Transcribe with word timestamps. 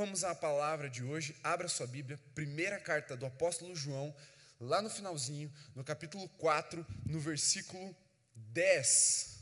vamos 0.00 0.24
à 0.24 0.34
palavra 0.34 0.88
de 0.88 1.04
hoje. 1.04 1.36
Abra 1.44 1.68
sua 1.68 1.86
Bíblia, 1.86 2.18
primeira 2.34 2.80
carta 2.80 3.14
do 3.14 3.26
apóstolo 3.26 3.76
João, 3.76 4.16
lá 4.58 4.80
no 4.80 4.88
finalzinho, 4.88 5.52
no 5.74 5.84
capítulo 5.84 6.26
4, 6.38 6.86
no 7.04 7.20
versículo 7.20 7.94
10. 8.34 9.40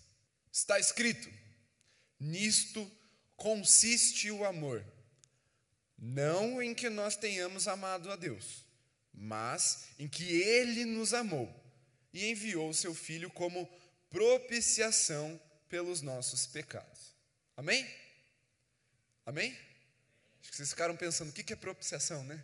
Está 0.51 0.81
escrito: 0.81 1.31
Nisto 2.19 2.91
consiste 3.37 4.33
o 4.33 4.45
amor, 4.45 4.85
não 5.97 6.61
em 6.61 6.75
que 6.75 6.91
nós 6.91 7.15
tenhamos 7.15 7.69
amado 7.69 8.11
a 8.11 8.17
Deus, 8.17 8.65
mas 9.15 9.91
em 9.97 10.09
que 10.09 10.43
Ele 10.43 10.85
nos 10.85 11.15
amou 11.15 11.49
e 12.13 12.33
enviou 12.33 12.69
o 12.69 12.75
seu 12.75 12.97
Filho 12.97 13.31
como 13.31 13.71
propiciação 14.11 15.41
pelos 15.69 16.03
nossos 16.03 16.49
pecados. 16.49 17.15
Amém? 17.57 17.89
Amém? 19.25 19.68
Acho 20.49 20.53
que 20.53 20.57
vocês 20.57 20.71
ficaram 20.71 20.97
pensando, 20.97 21.29
o 21.29 21.33
que 21.33 21.53
é 21.53 21.57
propiciação, 21.57 22.25
né? 22.25 22.43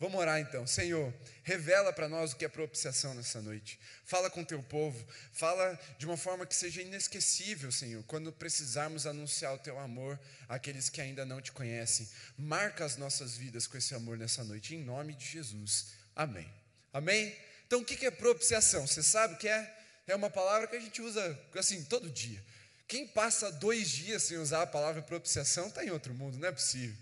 Vamos 0.00 0.18
orar 0.18 0.40
então. 0.40 0.66
Senhor, 0.66 1.12
revela 1.42 1.92
para 1.92 2.08
nós 2.08 2.32
o 2.32 2.36
que 2.36 2.46
é 2.46 2.48
propiciação 2.48 3.12
nessa 3.12 3.42
noite. 3.42 3.78
Fala 4.06 4.30
com 4.30 4.42
teu 4.42 4.62
povo. 4.62 5.06
Fala 5.30 5.78
de 5.98 6.06
uma 6.06 6.16
forma 6.16 6.46
que 6.46 6.54
seja 6.54 6.80
inesquecível, 6.80 7.70
Senhor, 7.70 8.02
quando 8.04 8.32
precisarmos 8.32 9.06
anunciar 9.06 9.54
o 9.54 9.58
teu 9.58 9.78
amor 9.78 10.18
àqueles 10.48 10.88
que 10.88 11.02
ainda 11.02 11.26
não 11.26 11.42
te 11.42 11.52
conhecem. 11.52 12.08
Marca 12.38 12.86
as 12.86 12.96
nossas 12.96 13.36
vidas 13.36 13.66
com 13.66 13.76
esse 13.76 13.94
amor 13.94 14.16
nessa 14.16 14.42
noite, 14.42 14.74
em 14.74 14.82
nome 14.82 15.14
de 15.14 15.26
Jesus. 15.26 15.92
Amém. 16.16 16.50
Amém? 16.90 17.36
Então, 17.66 17.80
o 17.80 17.84
que 17.84 18.06
é 18.06 18.10
propiciação? 18.10 18.86
Você 18.86 19.02
sabe 19.02 19.34
o 19.34 19.36
que 19.36 19.48
é? 19.48 19.78
É 20.06 20.14
uma 20.14 20.30
palavra 20.30 20.66
que 20.66 20.76
a 20.76 20.80
gente 20.80 21.02
usa 21.02 21.38
assim 21.54 21.84
todo 21.84 22.10
dia. 22.10 22.42
Quem 22.86 23.06
passa 23.06 23.50
dois 23.50 23.90
dias 23.90 24.24
sem 24.24 24.38
usar 24.38 24.62
a 24.62 24.66
palavra 24.66 25.02
propiciação 25.02 25.68
está 25.68 25.84
em 25.84 25.90
outro 25.90 26.12
mundo, 26.14 26.38
não 26.38 26.48
é 26.48 26.52
possível. 26.52 26.96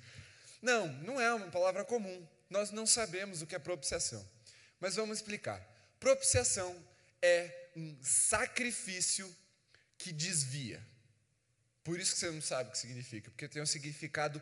Não, 0.60 0.86
não 1.02 1.20
é 1.20 1.32
uma 1.34 1.50
palavra 1.50 1.84
comum. 1.84 2.26
Nós 2.48 2.70
não 2.70 2.86
sabemos 2.86 3.42
o 3.42 3.46
que 3.46 3.54
é 3.54 3.58
propiciação. 3.58 4.24
Mas 4.78 4.94
vamos 4.94 5.18
explicar. 5.18 5.60
Propiciação 5.98 6.76
é 7.20 7.68
um 7.76 7.96
sacrifício 8.02 9.34
que 9.98 10.12
desvia. 10.12 10.82
Por 11.82 11.98
isso 11.98 12.12
que 12.12 12.20
você 12.20 12.30
não 12.30 12.42
sabe 12.42 12.68
o 12.68 12.72
que 12.72 12.78
significa, 12.78 13.30
porque 13.30 13.48
tem 13.48 13.62
um 13.62 13.66
significado 13.66 14.40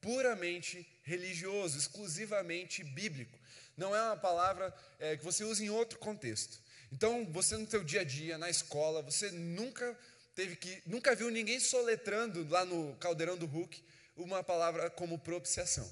puramente 0.00 0.86
religioso, 1.02 1.78
exclusivamente 1.78 2.82
bíblico. 2.84 3.38
Não 3.76 3.94
é 3.94 4.02
uma 4.02 4.16
palavra 4.16 4.74
é, 4.98 5.16
que 5.16 5.24
você 5.24 5.44
usa 5.44 5.64
em 5.64 5.70
outro 5.70 5.98
contexto. 5.98 6.60
Então, 6.90 7.24
você 7.30 7.56
no 7.56 7.70
seu 7.70 7.82
dia 7.82 8.02
a 8.02 8.04
dia, 8.04 8.36
na 8.36 8.50
escola, 8.50 9.00
você 9.00 9.30
nunca 9.30 9.96
teve 10.34 10.56
que, 10.56 10.82
nunca 10.86 11.14
viu 11.14 11.30
ninguém 11.30 11.60
soletrando 11.60 12.46
lá 12.48 12.64
no 12.64 12.94
caldeirão 12.96 13.36
do 13.36 13.46
Hulk 13.46 13.82
uma 14.16 14.42
palavra 14.42 14.90
como 14.90 15.18
propiciação. 15.18 15.90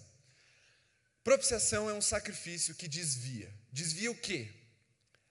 Propiciação 1.23 1.89
é 1.89 1.95
um 1.95 2.01
sacrifício 2.01 2.75
que 2.75 2.89
desvia. 2.89 3.53
Desvia 3.73 4.11
o 4.11 4.17
quê? 4.17 4.49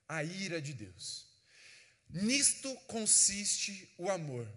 A 0.08 0.24
ira 0.24 0.62
de 0.62 0.74
Deus. 0.74 1.28
Nisto 2.10 2.74
consiste 2.88 3.92
o 3.98 4.10
amor. 4.10 4.48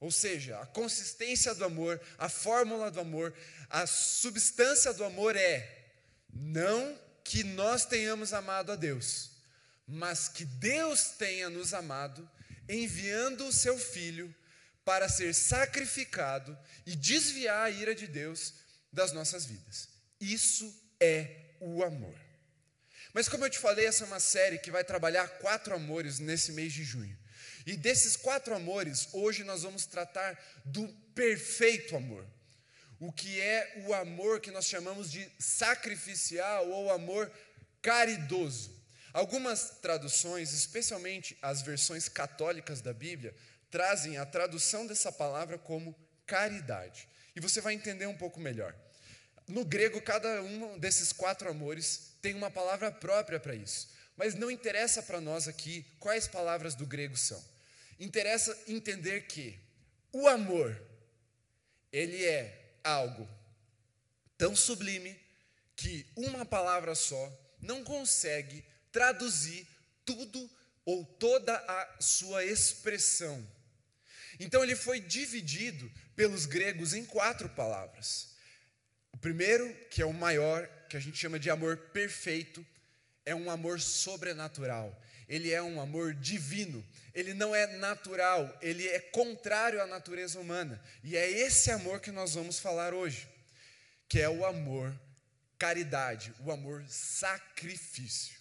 Ou 0.00 0.10
seja, 0.10 0.58
a 0.60 0.66
consistência 0.66 1.54
do 1.54 1.64
amor, 1.64 2.00
a 2.16 2.28
fórmula 2.28 2.90
do 2.90 3.00
amor, 3.00 3.36
a 3.68 3.86
substância 3.86 4.92
do 4.94 5.04
amor 5.04 5.36
é 5.36 5.78
não 6.32 6.98
que 7.22 7.44
nós 7.44 7.84
tenhamos 7.84 8.32
amado 8.32 8.72
a 8.72 8.76
Deus, 8.76 9.30
mas 9.86 10.28
que 10.28 10.44
Deus 10.44 11.10
tenha 11.10 11.50
nos 11.50 11.74
amado 11.74 12.28
enviando 12.76 13.46
o 13.46 13.52
seu 13.52 13.78
filho 13.78 14.34
para 14.84 15.08
ser 15.08 15.34
sacrificado 15.34 16.56
e 16.86 16.96
desviar 16.96 17.66
a 17.66 17.70
ira 17.70 17.94
de 17.94 18.06
Deus 18.06 18.54
das 18.92 19.12
nossas 19.12 19.44
vidas. 19.44 19.88
Isso 20.20 20.72
é 20.98 21.54
o 21.60 21.82
amor. 21.82 22.14
Mas 23.12 23.28
como 23.28 23.44
eu 23.44 23.50
te 23.50 23.58
falei, 23.58 23.86
essa 23.86 24.04
é 24.04 24.06
uma 24.06 24.20
série 24.20 24.58
que 24.58 24.70
vai 24.70 24.84
trabalhar 24.84 25.26
quatro 25.38 25.74
amores 25.74 26.18
nesse 26.18 26.52
mês 26.52 26.72
de 26.72 26.84
junho. 26.84 27.18
E 27.66 27.76
desses 27.76 28.16
quatro 28.16 28.54
amores, 28.54 29.08
hoje 29.12 29.44
nós 29.44 29.62
vamos 29.62 29.84
tratar 29.86 30.38
do 30.64 30.86
perfeito 31.14 31.96
amor. 31.96 32.26
O 32.98 33.12
que 33.12 33.40
é 33.40 33.84
o 33.86 33.94
amor 33.94 34.40
que 34.40 34.50
nós 34.50 34.66
chamamos 34.66 35.10
de 35.10 35.30
sacrificial 35.38 36.68
ou 36.68 36.90
amor 36.90 37.30
caridoso. 37.82 38.79
Algumas 39.12 39.78
traduções, 39.82 40.52
especialmente 40.52 41.36
as 41.42 41.62
versões 41.62 42.08
católicas 42.08 42.80
da 42.80 42.92
Bíblia, 42.92 43.34
trazem 43.70 44.18
a 44.18 44.26
tradução 44.26 44.86
dessa 44.86 45.10
palavra 45.10 45.58
como 45.58 45.96
caridade. 46.26 47.08
E 47.34 47.40
você 47.40 47.60
vai 47.60 47.74
entender 47.74 48.06
um 48.06 48.16
pouco 48.16 48.40
melhor. 48.40 48.74
No 49.48 49.64
grego, 49.64 50.00
cada 50.00 50.42
um 50.42 50.78
desses 50.78 51.12
quatro 51.12 51.50
amores 51.50 52.14
tem 52.22 52.34
uma 52.34 52.50
palavra 52.50 52.92
própria 52.92 53.40
para 53.40 53.54
isso. 53.54 53.88
Mas 54.16 54.34
não 54.34 54.50
interessa 54.50 55.02
para 55.02 55.20
nós 55.20 55.48
aqui 55.48 55.84
quais 55.98 56.28
palavras 56.28 56.74
do 56.74 56.86
grego 56.86 57.16
são. 57.16 57.42
Interessa 57.98 58.56
entender 58.68 59.22
que 59.22 59.58
o 60.12 60.28
amor, 60.28 60.80
ele 61.92 62.24
é 62.24 62.76
algo 62.84 63.28
tão 64.36 64.54
sublime 64.54 65.18
que 65.74 66.06
uma 66.16 66.44
palavra 66.44 66.94
só 66.94 67.32
não 67.60 67.82
consegue 67.84 68.64
traduzir 68.92 69.66
tudo 70.04 70.50
ou 70.84 71.04
toda 71.04 71.56
a 71.56 72.00
sua 72.00 72.44
expressão. 72.44 73.46
Então 74.38 74.62
ele 74.62 74.74
foi 74.74 75.00
dividido 75.00 75.90
pelos 76.16 76.46
gregos 76.46 76.94
em 76.94 77.04
quatro 77.04 77.48
palavras. 77.50 78.30
O 79.12 79.18
primeiro, 79.18 79.72
que 79.90 80.00
é 80.00 80.06
o 80.06 80.12
maior, 80.12 80.66
que 80.88 80.96
a 80.96 81.00
gente 81.00 81.18
chama 81.18 81.38
de 81.38 81.50
amor 81.50 81.76
perfeito, 81.92 82.66
é 83.24 83.34
um 83.34 83.50
amor 83.50 83.80
sobrenatural. 83.80 84.98
Ele 85.28 85.52
é 85.52 85.62
um 85.62 85.80
amor 85.80 86.14
divino. 86.14 86.84
Ele 87.14 87.34
não 87.34 87.54
é 87.54 87.66
natural, 87.76 88.56
ele 88.60 88.88
é 88.88 88.98
contrário 88.98 89.80
à 89.80 89.86
natureza 89.86 90.40
humana. 90.40 90.82
E 91.04 91.16
é 91.16 91.28
esse 91.28 91.70
amor 91.70 92.00
que 92.00 92.10
nós 92.10 92.34
vamos 92.34 92.58
falar 92.58 92.94
hoje, 92.94 93.28
que 94.08 94.20
é 94.20 94.28
o 94.28 94.44
amor 94.44 94.98
caridade, 95.58 96.32
o 96.40 96.50
amor 96.50 96.82
sacrifício. 96.88 98.39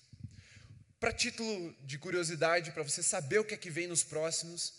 Para 1.00 1.14
título 1.14 1.74
de 1.86 1.98
curiosidade, 1.98 2.72
para 2.72 2.84
você 2.84 3.02
saber 3.02 3.40
o 3.40 3.46
que 3.46 3.54
é 3.54 3.58
que 3.58 3.70
vem 3.70 3.88
nos 3.88 4.04
próximos, 4.04 4.74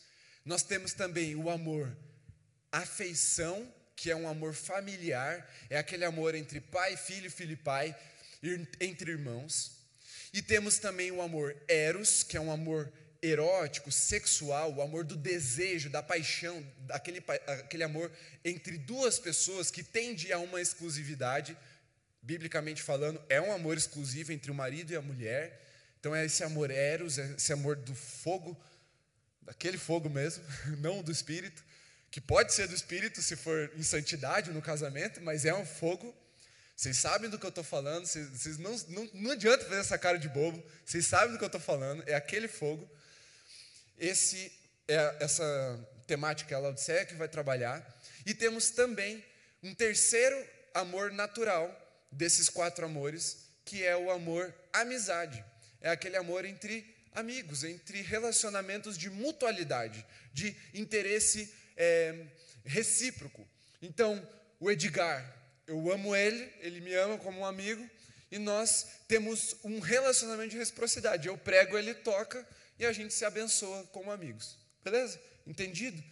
nós 0.45 0.63
temos 0.63 0.93
também 0.93 1.35
o 1.35 1.49
amor 1.49 1.97
afeição, 2.71 3.67
que 3.97 4.11
é 4.11 4.17
um 4.17 4.29
amor 4.29 4.53
familiar, 4.53 5.51
é 5.71 5.79
aquele 5.79 6.05
amor 6.05 6.35
entre 6.35 6.61
pai, 6.61 6.95
filho, 6.95 7.31
filho 7.31 7.53
e 7.53 7.57
pai, 7.57 7.97
entre 8.79 9.13
irmãos. 9.13 9.79
E 10.31 10.43
temos 10.43 10.79
também 10.79 11.11
o 11.11 11.23
amor 11.23 11.57
eros, 11.67 12.23
que 12.23 12.37
é 12.37 12.41
um 12.41 12.53
amor 12.53 12.93
erótico, 13.23 13.91
sexual, 13.91 14.75
o 14.75 14.83
amor 14.83 15.05
do 15.05 15.17
desejo, 15.17 15.89
da 15.89 16.03
paixão, 16.03 16.63
aquele, 16.91 17.25
aquele 17.47 17.83
amor 17.83 18.13
entre 18.45 18.77
duas 18.77 19.19
pessoas 19.19 19.71
que 19.71 19.83
tende 19.83 20.31
a 20.35 20.39
uma 20.39 20.61
exclusividade, 20.61 21.57
biblicamente 22.21 22.83
falando, 22.83 23.23
é 23.31 23.41
um 23.41 23.53
amor 23.53 23.79
exclusivo 23.79 24.33
entre 24.33 24.51
o 24.51 24.55
marido 24.55 24.93
e 24.93 24.97
a 24.97 25.03
mulher. 25.03 25.70
Então 26.01 26.17
é 26.17 26.25
esse 26.25 26.43
amor 26.43 26.71
eros, 26.71 27.19
é 27.19 27.35
esse 27.37 27.53
amor 27.53 27.77
do 27.77 27.95
fogo, 27.95 28.59
daquele 29.43 29.77
fogo 29.77 30.09
mesmo, 30.09 30.43
não 30.81 31.03
do 31.03 31.13
espírito, 31.13 31.63
que 32.11 32.21
pode 32.21 32.55
ser 32.55 32.67
do 32.67 32.75
espírito 32.75 33.21
se 33.23 33.37
for 33.37 33.71
em 33.77 33.83
santidade 33.83 34.51
no 34.51 34.63
casamento, 34.63 35.21
mas 35.21 35.45
é 35.45 35.55
um 35.55 35.65
fogo. 35.65 36.17
Vocês 36.75 36.97
sabem 36.97 37.29
do 37.29 37.39
que 37.39 37.45
eu 37.45 37.51
estou 37.51 37.63
falando, 37.63 38.07
vocês, 38.07 38.57
não, 38.57 38.75
não, 38.89 39.11
não 39.13 39.31
adianta 39.33 39.65
fazer 39.65 39.81
essa 39.81 39.99
cara 39.99 40.19
de 40.19 40.31
bobo, 40.31 40.65
vocês 40.85 41.07
sabem 41.07 41.33
do 41.33 41.39
que 41.39 41.45
eu 41.45 41.49
estou 41.49 41.61
falando, 41.61 42.03
é 42.07 42.15
aquele 42.15 42.49
fogo. 42.49 42.91
Esse 43.99 44.51
é 44.89 45.17
essa 45.21 45.89
temática, 46.07 46.57
a 46.57 46.59
Laodiceia 46.59 47.05
que 47.05 47.15
vai 47.15 47.29
trabalhar. 47.29 47.87
E 48.25 48.33
temos 48.33 48.71
também 48.71 49.23
um 49.63 49.75
terceiro 49.75 50.43
amor 50.73 51.13
natural 51.13 51.71
desses 52.11 52.49
quatro 52.49 52.87
amores, 52.87 53.45
que 53.67 53.85
é 53.85 53.95
o 53.95 54.11
amor 54.11 54.53
amizade 54.73 55.45
é 55.81 55.91
aquele 55.91 56.17
amor 56.17 56.45
entre 56.45 56.85
amigos, 57.13 57.65
entre 57.65 58.01
relacionamentos 58.03 58.97
de 58.97 59.11
mutualidade, 59.11 60.05
de 60.33 60.55
interesse 60.75 61.53
é, 61.77 62.27
recíproco. 62.65 63.47
Então, 63.83 64.27
o 64.59 64.71
Edgar, 64.71 65.37
eu 65.67 65.91
amo 65.91 66.15
ele, 66.15 66.51
ele 66.61 66.81
me 66.81 66.95
ama 66.95 67.19
como 67.19 67.41
um 67.41 67.47
amigo, 67.47 67.89
e 68.31 68.39
nós 68.39 68.87
temos 69.09 69.57
um 69.65 69.81
relacionamento 69.81 70.51
de 70.51 70.59
reciprocidade. 70.59 71.27
Eu 71.27 71.37
prego, 71.37 71.77
ele 71.77 71.95
toca, 71.95 72.47
e 72.79 72.87
a 72.87 72.93
gente 72.93 73.13
se 73.13 73.25
abençoa 73.25 73.85
como 73.93 74.11
amigos. 74.11 74.57
Beleza? 74.85 75.21
Entendido? 75.47 76.03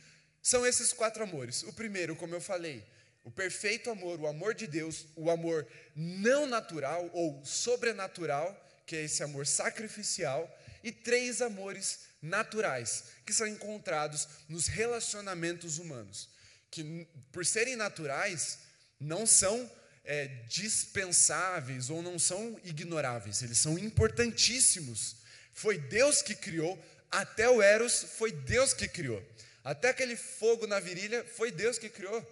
São 0.43 0.67
esses 0.67 0.93
quatro 0.93 1.23
amores. 1.23 1.62
O 1.62 1.73
primeiro, 1.73 2.17
como 2.17 2.35
eu 2.35 2.41
falei, 2.41 2.85
o 3.25 3.31
perfeito 3.31 3.91
amor, 3.91 4.19
o 4.19 4.26
amor 4.26 4.55
de 4.55 4.67
Deus, 4.67 5.06
o 5.14 5.31
amor 5.31 5.67
não 5.94 6.47
natural 6.47 7.09
ou 7.12 7.44
sobrenatural 7.44 8.68
que 8.88 8.96
é 8.96 9.05
esse 9.05 9.23
amor 9.23 9.46
sacrificial, 9.46 10.43
e 10.82 10.90
três 10.90 11.43
amores 11.43 12.00
naturais, 12.23 13.05
que 13.26 13.35
são 13.35 13.46
encontrados 13.46 14.26
nos 14.49 14.67
relacionamentos 14.67 15.79
humanos, 15.79 16.31
que 16.70 17.06
por 17.31 17.44
serem 17.44 17.76
naturais, 17.76 18.61
não 18.99 19.26
são 19.26 19.70
é, 20.05 20.26
dispensáveis 20.49 21.90
ou 21.90 22.00
não 22.00 22.19
são 22.19 22.58
ignoráveis, 22.64 23.43
eles 23.43 23.58
são 23.58 23.79
importantíssimos. 23.79 25.17
Foi 25.52 25.76
Deus 25.76 26.23
que 26.23 26.35
criou, 26.35 26.82
até 27.11 27.49
o 27.49 27.61
Eros 27.61 28.06
foi 28.17 28.32
Deus 28.32 28.73
que 28.73 28.88
criou, 28.88 29.23
até 29.62 29.90
aquele 29.90 30.17
fogo 30.17 30.67
na 30.67 30.81
virilha 30.81 31.23
foi 31.37 31.52
Deus 31.52 31.79
que 31.79 31.90
criou. 31.90 32.26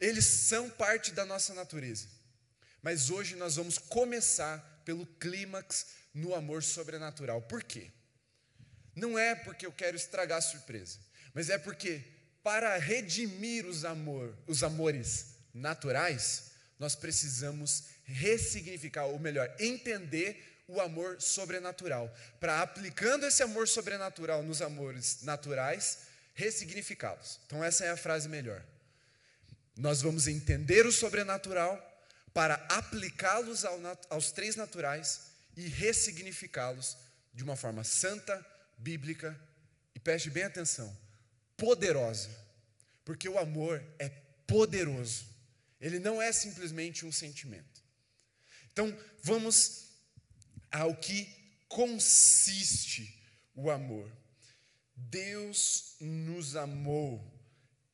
Eles 0.00 0.24
são 0.24 0.70
parte 0.70 1.12
da 1.12 1.26
nossa 1.26 1.52
natureza. 1.52 2.06
Mas 2.80 3.10
hoje 3.10 3.36
nós 3.36 3.56
vamos 3.56 3.76
começar 3.76 4.77
pelo 4.88 5.04
clímax 5.04 5.84
no 6.14 6.34
amor 6.34 6.62
sobrenatural. 6.62 7.42
Por 7.42 7.62
quê? 7.62 7.90
Não 8.96 9.18
é 9.18 9.34
porque 9.34 9.66
eu 9.66 9.70
quero 9.70 9.94
estragar 9.94 10.38
a 10.38 10.40
surpresa, 10.40 10.98
mas 11.34 11.50
é 11.50 11.58
porque 11.58 12.02
para 12.42 12.74
redimir 12.78 13.66
os, 13.66 13.84
amor, 13.84 14.34
os 14.46 14.62
amores 14.62 15.34
naturais, 15.52 16.52
nós 16.78 16.94
precisamos 16.94 17.84
ressignificar, 18.02 19.04
ou 19.04 19.18
melhor, 19.18 19.54
entender 19.60 20.62
o 20.66 20.80
amor 20.80 21.20
sobrenatural, 21.20 22.10
para 22.40 22.62
aplicando 22.62 23.26
esse 23.26 23.42
amor 23.42 23.68
sobrenatural 23.68 24.42
nos 24.42 24.62
amores 24.62 25.18
naturais, 25.20 25.98
ressignificá-los. 26.32 27.40
Então, 27.44 27.62
essa 27.62 27.84
é 27.84 27.90
a 27.90 27.96
frase 27.96 28.26
melhor. 28.26 28.64
Nós 29.76 30.00
vamos 30.00 30.26
entender 30.26 30.86
o 30.86 30.92
sobrenatural 30.92 31.87
para 32.32 32.54
aplicá-los 32.68 33.64
ao, 33.64 33.80
aos 34.10 34.30
três 34.30 34.56
naturais 34.56 35.28
e 35.56 35.66
ressignificá-los 35.66 36.96
de 37.32 37.42
uma 37.42 37.56
forma 37.56 37.84
santa, 37.84 38.44
bíblica 38.76 39.38
e 39.94 39.98
preste 39.98 40.30
bem 40.30 40.44
atenção, 40.44 40.96
poderosa. 41.56 42.30
Porque 43.04 43.28
o 43.28 43.38
amor 43.38 43.82
é 43.98 44.08
poderoso. 44.46 45.26
Ele 45.80 45.98
não 45.98 46.20
é 46.20 46.32
simplesmente 46.32 47.06
um 47.06 47.12
sentimento. 47.12 47.82
Então, 48.72 48.96
vamos 49.22 49.88
ao 50.70 50.94
que 50.94 51.28
consiste 51.68 53.22
o 53.54 53.70
amor. 53.70 54.10
Deus 54.94 55.96
nos 56.00 56.56
amou 56.56 57.24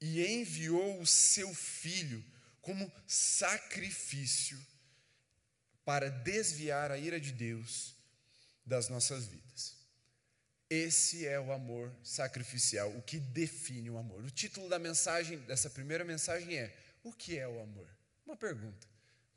e 0.00 0.24
enviou 0.26 1.00
o 1.00 1.06
seu 1.06 1.54
filho 1.54 2.24
como 2.64 2.90
sacrifício 3.06 4.58
para 5.84 6.10
desviar 6.10 6.90
a 6.90 6.98
ira 6.98 7.20
de 7.20 7.30
Deus 7.30 7.94
das 8.64 8.88
nossas 8.88 9.26
vidas. 9.26 9.76
Esse 10.68 11.26
é 11.26 11.38
o 11.38 11.52
amor 11.52 11.94
sacrificial, 12.02 12.90
o 12.96 13.02
que 13.02 13.18
define 13.18 13.90
o 13.90 13.98
amor. 13.98 14.24
O 14.24 14.30
título 14.30 14.68
da 14.68 14.78
mensagem, 14.78 15.38
dessa 15.40 15.68
primeira 15.68 16.04
mensagem 16.04 16.58
é: 16.58 16.74
O 17.02 17.12
que 17.12 17.38
é 17.38 17.46
o 17.46 17.60
amor? 17.60 17.88
Uma 18.26 18.36
pergunta. 18.36 18.86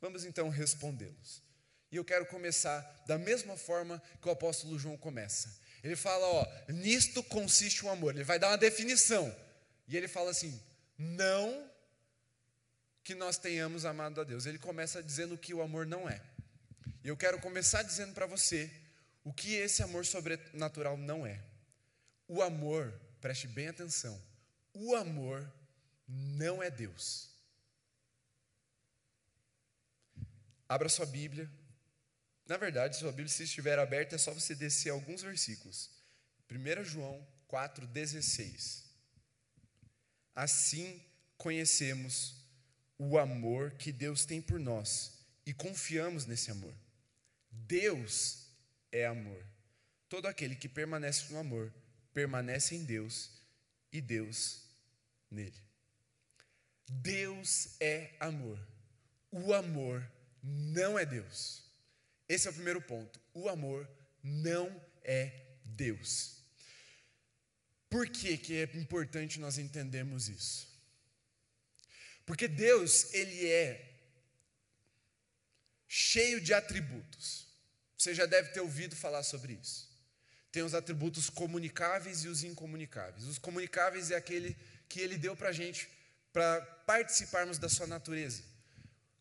Vamos 0.00 0.24
então 0.24 0.48
respondê-los. 0.48 1.42
E 1.90 1.96
eu 1.96 2.04
quero 2.04 2.26
começar 2.26 2.80
da 3.06 3.18
mesma 3.18 3.56
forma 3.56 4.02
que 4.20 4.28
o 4.28 4.30
apóstolo 4.30 4.78
João 4.78 4.96
começa. 4.96 5.58
Ele 5.82 5.96
fala, 5.96 6.26
ó, 6.26 6.46
nisto 6.68 7.22
consiste 7.22 7.84
o 7.84 7.88
amor. 7.88 8.14
Ele 8.14 8.24
vai 8.24 8.38
dar 8.38 8.48
uma 8.48 8.58
definição. 8.58 9.34
E 9.86 9.96
ele 9.96 10.08
fala 10.08 10.30
assim: 10.30 10.60
não 10.96 11.67
que 13.08 13.14
nós 13.14 13.38
tenhamos 13.38 13.86
amado 13.86 14.20
a 14.20 14.24
Deus. 14.24 14.44
Ele 14.44 14.58
começa 14.58 15.02
dizendo 15.02 15.34
o 15.34 15.38
que 15.38 15.54
o 15.54 15.62
amor 15.62 15.86
não 15.86 16.06
é. 16.06 16.20
E 17.02 17.08
eu 17.08 17.16
quero 17.16 17.40
começar 17.40 17.82
dizendo 17.82 18.12
para 18.12 18.26
você 18.26 18.70
o 19.24 19.32
que 19.32 19.54
esse 19.54 19.82
amor 19.82 20.04
sobrenatural 20.04 20.94
não 20.98 21.26
é. 21.26 21.42
O 22.28 22.42
amor, 22.42 22.92
preste 23.18 23.48
bem 23.48 23.68
atenção, 23.68 24.22
o 24.74 24.94
amor 24.94 25.50
não 26.06 26.62
é 26.62 26.70
Deus. 26.70 27.30
Abra 30.68 30.90
sua 30.90 31.06
Bíblia. 31.06 31.50
Na 32.44 32.58
verdade, 32.58 32.94
sua 32.94 33.10
Bíblia, 33.10 33.28
se 33.28 33.44
estiver 33.44 33.78
aberta, 33.78 34.16
é 34.16 34.18
só 34.18 34.34
você 34.34 34.54
descer 34.54 34.90
alguns 34.90 35.22
versículos. 35.22 35.88
1 36.50 36.84
João 36.84 37.26
4,16. 37.48 38.84
Assim 40.34 41.02
conhecemos 41.38 42.37
o 42.98 43.16
amor 43.16 43.70
que 43.72 43.92
Deus 43.92 44.24
tem 44.24 44.42
por 44.42 44.58
nós 44.58 45.18
e 45.46 45.54
confiamos 45.54 46.26
nesse 46.26 46.50
amor. 46.50 46.74
Deus 47.50 48.48
é 48.90 49.06
amor. 49.06 49.42
Todo 50.08 50.26
aquele 50.26 50.56
que 50.56 50.68
permanece 50.68 51.32
no 51.32 51.38
amor 51.38 51.72
permanece 52.12 52.74
em 52.74 52.84
Deus 52.84 53.30
e 53.92 54.00
Deus 54.00 54.64
nele. 55.30 55.62
Deus 56.88 57.76
é 57.80 58.14
amor. 58.18 58.58
O 59.30 59.52
amor 59.52 60.06
não 60.42 60.98
é 60.98 61.04
Deus. 61.04 61.62
Esse 62.28 62.48
é 62.48 62.50
o 62.50 62.54
primeiro 62.54 62.80
ponto. 62.80 63.20
O 63.32 63.48
amor 63.48 63.88
não 64.22 64.68
é 65.04 65.46
Deus. 65.64 66.42
Por 67.88 68.08
que, 68.08 68.36
que 68.36 68.56
é 68.56 68.64
importante 68.76 69.40
nós 69.40 69.58
entendermos 69.58 70.28
isso? 70.28 70.68
Porque 72.28 72.46
Deus, 72.46 73.12
Ele 73.14 73.48
é 73.48 73.90
cheio 75.88 76.42
de 76.42 76.52
atributos. 76.52 77.48
Você 77.96 78.14
já 78.14 78.26
deve 78.26 78.50
ter 78.50 78.60
ouvido 78.60 78.94
falar 78.94 79.22
sobre 79.22 79.54
isso. 79.54 79.88
Tem 80.52 80.62
os 80.62 80.74
atributos 80.74 81.30
comunicáveis 81.30 82.24
e 82.24 82.28
os 82.28 82.44
incomunicáveis. 82.44 83.24
Os 83.24 83.38
comunicáveis 83.38 84.10
é 84.10 84.16
aquele 84.16 84.54
que 84.90 85.00
Ele 85.00 85.16
deu 85.16 85.34
para 85.34 85.48
a 85.48 85.52
gente, 85.52 85.88
para 86.30 86.60
participarmos 86.86 87.58
da 87.58 87.70
Sua 87.70 87.86
natureza. 87.86 88.42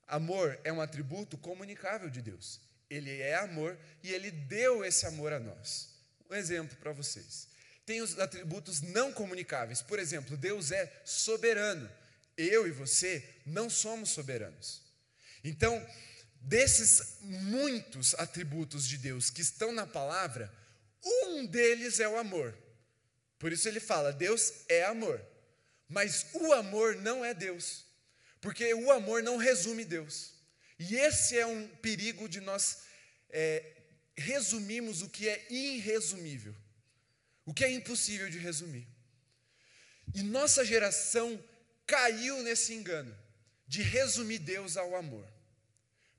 Amor 0.06 0.60
é 0.66 0.74
um 0.74 0.82
atributo 0.82 1.38
comunicável 1.38 2.10
de 2.10 2.22
Deus. 2.22 2.60
Ele 2.90 3.22
é 3.22 3.36
amor 3.36 3.80
e 4.04 4.12
Ele 4.12 4.32
deu 4.32 4.84
esse 4.84 5.06
amor 5.06 5.32
a 5.32 5.40
nós. 5.40 5.96
Um 6.30 6.36
exemplo 6.36 6.76
para 6.76 6.92
vocês 6.92 7.48
tem 7.88 8.02
os 8.02 8.20
atributos 8.20 8.82
não 8.82 9.14
comunicáveis. 9.14 9.82
Por 9.82 9.98
exemplo, 9.98 10.36
Deus 10.36 10.74
é 10.74 10.92
soberano. 11.06 11.90
Eu 12.38 12.68
e 12.68 12.72
você 12.72 13.28
não 13.46 13.70
somos 13.70 14.10
soberanos. 14.12 14.84
Então, 15.44 15.86
desses 16.40 17.18
muitos 17.22 18.14
atributos 18.16 18.88
de 18.88 18.98
Deus 18.98 19.30
que 19.30 19.42
estão 19.42 19.72
na 19.72 19.88
palavra, 19.88 20.54
um 21.04 21.46
deles 21.46 22.00
é 22.00 22.08
o 22.08 22.18
amor. 22.18 22.56
Por 23.40 23.52
isso 23.52 23.68
ele 23.68 23.80
fala: 23.80 24.14
Deus 24.14 24.54
é 24.70 24.84
amor. 24.86 25.22
Mas 25.88 26.28
o 26.34 26.54
amor 26.54 26.96
não 26.96 27.24
é 27.24 27.34
Deus. 27.34 27.86
Porque 28.42 28.74
o 28.74 28.92
amor 28.92 29.24
não 29.24 29.38
resume 29.38 29.86
Deus. 29.86 30.34
E 30.78 30.96
esse 30.96 31.38
é 31.38 31.46
um 31.46 31.68
perigo 31.78 32.30
de 32.30 32.40
nós 32.40 32.84
é, 33.30 33.64
resumirmos 34.16 35.02
o 35.02 35.10
que 35.10 35.28
é 35.28 35.46
irresumível. 35.50 36.56
O 37.46 37.54
que 37.54 37.64
é 37.64 37.72
impossível 37.72 38.30
de 38.30 38.38
resumir. 38.38 38.88
E 40.14 40.22
nossa 40.22 40.64
geração 40.66 41.42
caiu 41.88 42.44
nesse 42.44 42.74
engano 42.74 43.18
de 43.68 43.82
resumir 43.82 44.40
Deus 44.40 44.78
ao 44.78 44.96
amor. 44.96 45.28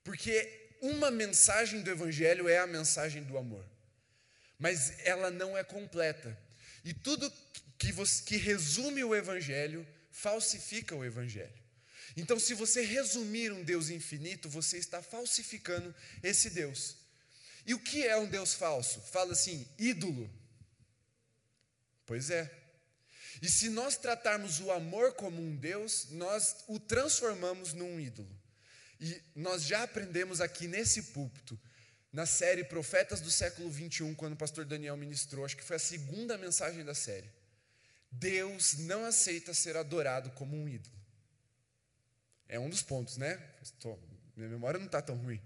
Porque 0.02 0.70
uma 0.80 1.10
mensagem 1.10 1.82
do 1.82 1.90
Evangelho 1.90 2.48
é 2.48 2.58
a 2.58 2.66
mensagem 2.66 3.22
do 3.22 3.36
amor, 3.36 3.64
mas 4.58 4.98
ela 5.00 5.30
não 5.30 5.56
é 5.56 5.62
completa. 5.62 6.36
E 6.84 6.94
tudo 6.94 7.30
que, 7.78 7.92
você, 7.92 8.24
que 8.24 8.36
resume 8.36 9.04
o 9.04 9.14
Evangelho 9.14 9.86
falsifica 10.10 10.96
o 10.96 11.04
Evangelho. 11.04 11.52
Então, 12.16 12.38
se 12.40 12.54
você 12.54 12.82
resumir 12.82 13.52
um 13.52 13.62
Deus 13.62 13.90
infinito, 13.90 14.48
você 14.48 14.78
está 14.78 15.02
falsificando 15.02 15.94
esse 16.22 16.50
Deus. 16.50 16.96
E 17.64 17.74
o 17.74 17.78
que 17.78 18.06
é 18.06 18.16
um 18.16 18.26
Deus 18.26 18.54
falso? 18.54 19.00
Fala 19.12 19.32
assim: 19.32 19.68
ídolo. 19.78 20.28
Pois 22.06 22.30
é. 22.30 22.57
E 23.40 23.48
se 23.48 23.68
nós 23.68 23.96
tratarmos 23.96 24.60
o 24.60 24.70
amor 24.70 25.14
como 25.14 25.40
um 25.40 25.54
Deus, 25.56 26.08
nós 26.10 26.64
o 26.66 26.78
transformamos 26.78 27.72
num 27.72 27.98
ídolo. 28.00 28.28
E 29.00 29.20
nós 29.34 29.62
já 29.62 29.84
aprendemos 29.84 30.40
aqui 30.40 30.66
nesse 30.66 31.02
púlpito, 31.04 31.58
na 32.12 32.26
série 32.26 32.64
Profetas 32.64 33.20
do 33.20 33.30
século 33.30 33.70
21, 33.70 34.14
quando 34.14 34.32
o 34.32 34.36
pastor 34.36 34.64
Daniel 34.64 34.96
ministrou, 34.96 35.44
acho 35.44 35.56
que 35.56 35.62
foi 35.62 35.76
a 35.76 35.80
segunda 35.80 36.36
mensagem 36.36 36.84
da 36.84 36.94
série. 36.94 37.30
Deus 38.10 38.78
não 38.78 39.04
aceita 39.04 39.54
ser 39.54 39.76
adorado 39.76 40.30
como 40.30 40.56
um 40.56 40.68
ídolo. 40.68 40.96
É 42.48 42.58
um 42.58 42.70
dos 42.70 42.82
pontos, 42.82 43.18
né? 43.18 43.40
Estou, 43.62 44.00
minha 44.34 44.48
memória 44.48 44.78
não 44.78 44.86
está 44.86 45.02
tão 45.02 45.16
ruim. 45.16 45.40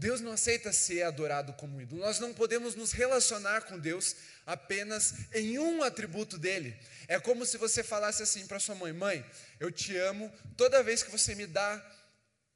Deus 0.00 0.22
não 0.22 0.32
aceita 0.32 0.72
ser 0.72 1.02
adorado 1.02 1.52
como 1.52 1.78
ídolo. 1.78 2.00
Nós 2.00 2.18
não 2.18 2.32
podemos 2.32 2.74
nos 2.74 2.90
relacionar 2.90 3.66
com 3.66 3.78
Deus 3.78 4.16
apenas 4.46 5.12
em 5.30 5.58
um 5.58 5.82
atributo 5.82 6.38
dele. 6.38 6.74
É 7.06 7.20
como 7.20 7.44
se 7.44 7.58
você 7.58 7.82
falasse 7.82 8.22
assim 8.22 8.46
para 8.46 8.58
sua 8.58 8.74
mãe: 8.74 8.94
Mãe, 8.94 9.22
eu 9.60 9.70
te 9.70 9.94
amo 9.98 10.32
toda 10.56 10.82
vez 10.82 11.02
que 11.02 11.10
você 11.10 11.34
me 11.34 11.46
dá, 11.46 11.84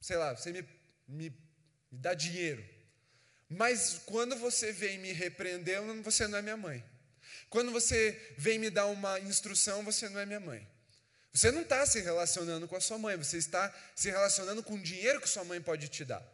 sei 0.01 0.17
lá, 0.17 0.35
você 0.35 0.53
me, 0.53 0.63
me, 1.07 1.29
me 1.93 1.99
dá 1.99 2.15
dinheiro. 2.15 2.65
Mas 3.47 4.01
quando 4.07 4.37
você 4.37 4.73
vem 4.73 4.97
me 4.97 5.13
repreender, 5.13 5.83
você 6.03 6.27
não 6.27 6.39
é 6.39 6.43
minha 6.43 6.57
mãe. 6.57 6.83
Quando 7.51 7.71
você 7.71 8.35
vem 8.39 8.59
me 8.59 8.71
dar 8.71 8.87
uma 8.87 9.21
instrução, 9.21 9.85
você 9.85 10.09
não 10.09 10.19
é 10.19 10.25
minha 10.25 10.41
mãe. 10.41 10.67
Você 11.31 11.51
não 11.51 11.61
está 11.61 11.85
se 11.85 12.01
relacionando 12.01 12.67
com 12.67 12.75
a 12.75 12.81
sua 12.81 12.97
mãe, 12.97 13.19
você 13.19 13.37
está 13.37 13.71
se 13.95 14.11
relacionando 14.11 14.63
com 14.63 14.77
o 14.77 14.81
dinheiro 14.81 15.21
que 15.21 15.29
sua 15.29 15.45
mãe 15.45 15.61
pode 15.61 15.89
te 15.89 16.07
dar. 16.07 16.34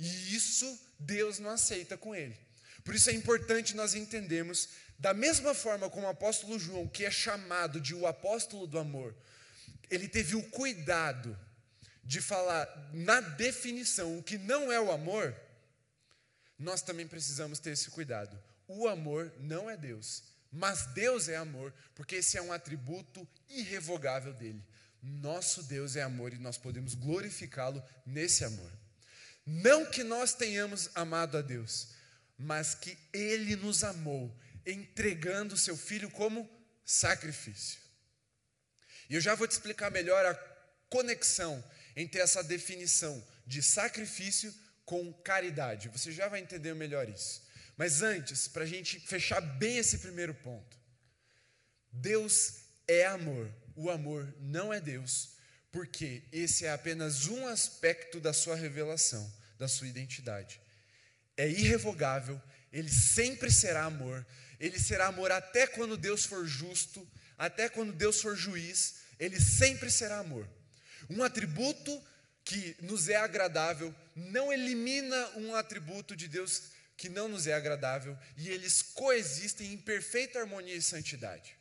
E 0.00 0.34
isso 0.34 0.80
Deus 0.98 1.38
não 1.38 1.50
aceita 1.50 1.94
com 1.94 2.14
ele. 2.14 2.34
Por 2.82 2.94
isso 2.94 3.10
é 3.10 3.12
importante 3.12 3.76
nós 3.76 3.94
entendermos, 3.94 4.70
da 4.98 5.12
mesma 5.12 5.52
forma 5.52 5.90
como 5.90 6.06
o 6.06 6.10
apóstolo 6.10 6.58
João, 6.58 6.88
que 6.88 7.04
é 7.04 7.10
chamado 7.10 7.78
de 7.78 7.94
o 7.94 8.06
apóstolo 8.06 8.66
do 8.66 8.78
amor, 8.78 9.14
ele 9.90 10.08
teve 10.08 10.34
o 10.36 10.42
cuidado 10.50 11.38
de 12.02 12.22
falar 12.22 12.66
na 12.94 13.20
definição 13.20 14.18
o 14.18 14.22
que 14.22 14.38
não 14.38 14.72
é 14.72 14.80
o 14.80 14.90
amor, 14.90 15.36
nós 16.58 16.80
também 16.80 17.06
precisamos 17.06 17.58
ter 17.58 17.72
esse 17.72 17.90
cuidado. 17.90 18.42
O 18.66 18.88
amor 18.88 19.30
não 19.38 19.68
é 19.68 19.76
Deus, 19.76 20.22
mas 20.50 20.86
Deus 20.86 21.28
é 21.28 21.36
amor, 21.36 21.74
porque 21.94 22.16
esse 22.16 22.38
é 22.38 22.42
um 22.42 22.52
atributo 22.52 23.28
irrevogável 23.50 24.32
dele. 24.32 24.64
Nosso 25.02 25.62
Deus 25.62 25.94
é 25.94 26.02
amor 26.02 26.32
e 26.32 26.38
nós 26.38 26.56
podemos 26.56 26.94
glorificá-lo 26.94 27.82
nesse 28.06 28.44
amor. 28.44 28.79
Não 29.52 29.84
que 29.84 30.04
nós 30.04 30.32
tenhamos 30.32 30.90
amado 30.94 31.36
a 31.36 31.42
Deus, 31.42 31.88
mas 32.38 32.72
que 32.72 32.96
ele 33.12 33.56
nos 33.56 33.82
amou, 33.82 34.32
entregando 34.64 35.56
o 35.56 35.58
seu 35.58 35.76
filho 35.76 36.08
como 36.08 36.48
sacrifício. 36.84 37.80
E 39.08 39.16
eu 39.16 39.20
já 39.20 39.34
vou 39.34 39.48
te 39.48 39.50
explicar 39.50 39.90
melhor 39.90 40.24
a 40.24 40.34
conexão 40.88 41.62
entre 41.96 42.20
essa 42.20 42.44
definição 42.44 43.26
de 43.44 43.60
sacrifício 43.60 44.54
com 44.84 45.12
caridade. 45.12 45.88
Você 45.88 46.12
já 46.12 46.28
vai 46.28 46.38
entender 46.38 46.72
melhor 46.74 47.08
isso. 47.08 47.42
Mas 47.76 48.02
antes, 48.02 48.46
para 48.46 48.62
a 48.62 48.66
gente 48.66 49.00
fechar 49.00 49.40
bem 49.40 49.78
esse 49.78 49.98
primeiro 49.98 50.32
ponto, 50.32 50.78
Deus 51.90 52.66
é 52.86 53.04
amor, 53.06 53.52
o 53.74 53.90
amor 53.90 54.32
não 54.38 54.72
é 54.72 54.80
Deus, 54.80 55.30
porque 55.72 56.22
esse 56.30 56.66
é 56.66 56.72
apenas 56.72 57.26
um 57.26 57.48
aspecto 57.48 58.20
da 58.20 58.32
sua 58.32 58.54
revelação, 58.54 59.39
da 59.60 59.68
sua 59.68 59.86
identidade. 59.86 60.58
É 61.36 61.46
irrevogável, 61.46 62.40
ele 62.72 62.90
sempre 62.90 63.52
será 63.52 63.84
amor, 63.84 64.26
ele 64.58 64.78
será 64.78 65.06
amor 65.08 65.30
até 65.30 65.66
quando 65.66 65.98
Deus 65.98 66.24
for 66.24 66.46
justo, 66.46 67.06
até 67.36 67.68
quando 67.68 67.92
Deus 67.92 68.22
for 68.22 68.34
juiz, 68.34 69.02
ele 69.18 69.38
sempre 69.38 69.90
será 69.90 70.18
amor. 70.18 70.48
Um 71.10 71.22
atributo 71.22 72.02
que 72.42 72.74
nos 72.80 73.08
é 73.10 73.16
agradável 73.16 73.94
não 74.16 74.50
elimina 74.50 75.28
um 75.36 75.54
atributo 75.54 76.16
de 76.16 76.26
Deus 76.26 76.70
que 76.96 77.10
não 77.10 77.28
nos 77.28 77.46
é 77.46 77.52
agradável 77.52 78.16
e 78.36 78.48
eles 78.48 78.80
coexistem 78.80 79.74
em 79.74 79.78
perfeita 79.78 80.38
harmonia 80.38 80.74
e 80.74 80.82
santidade. 80.82 81.54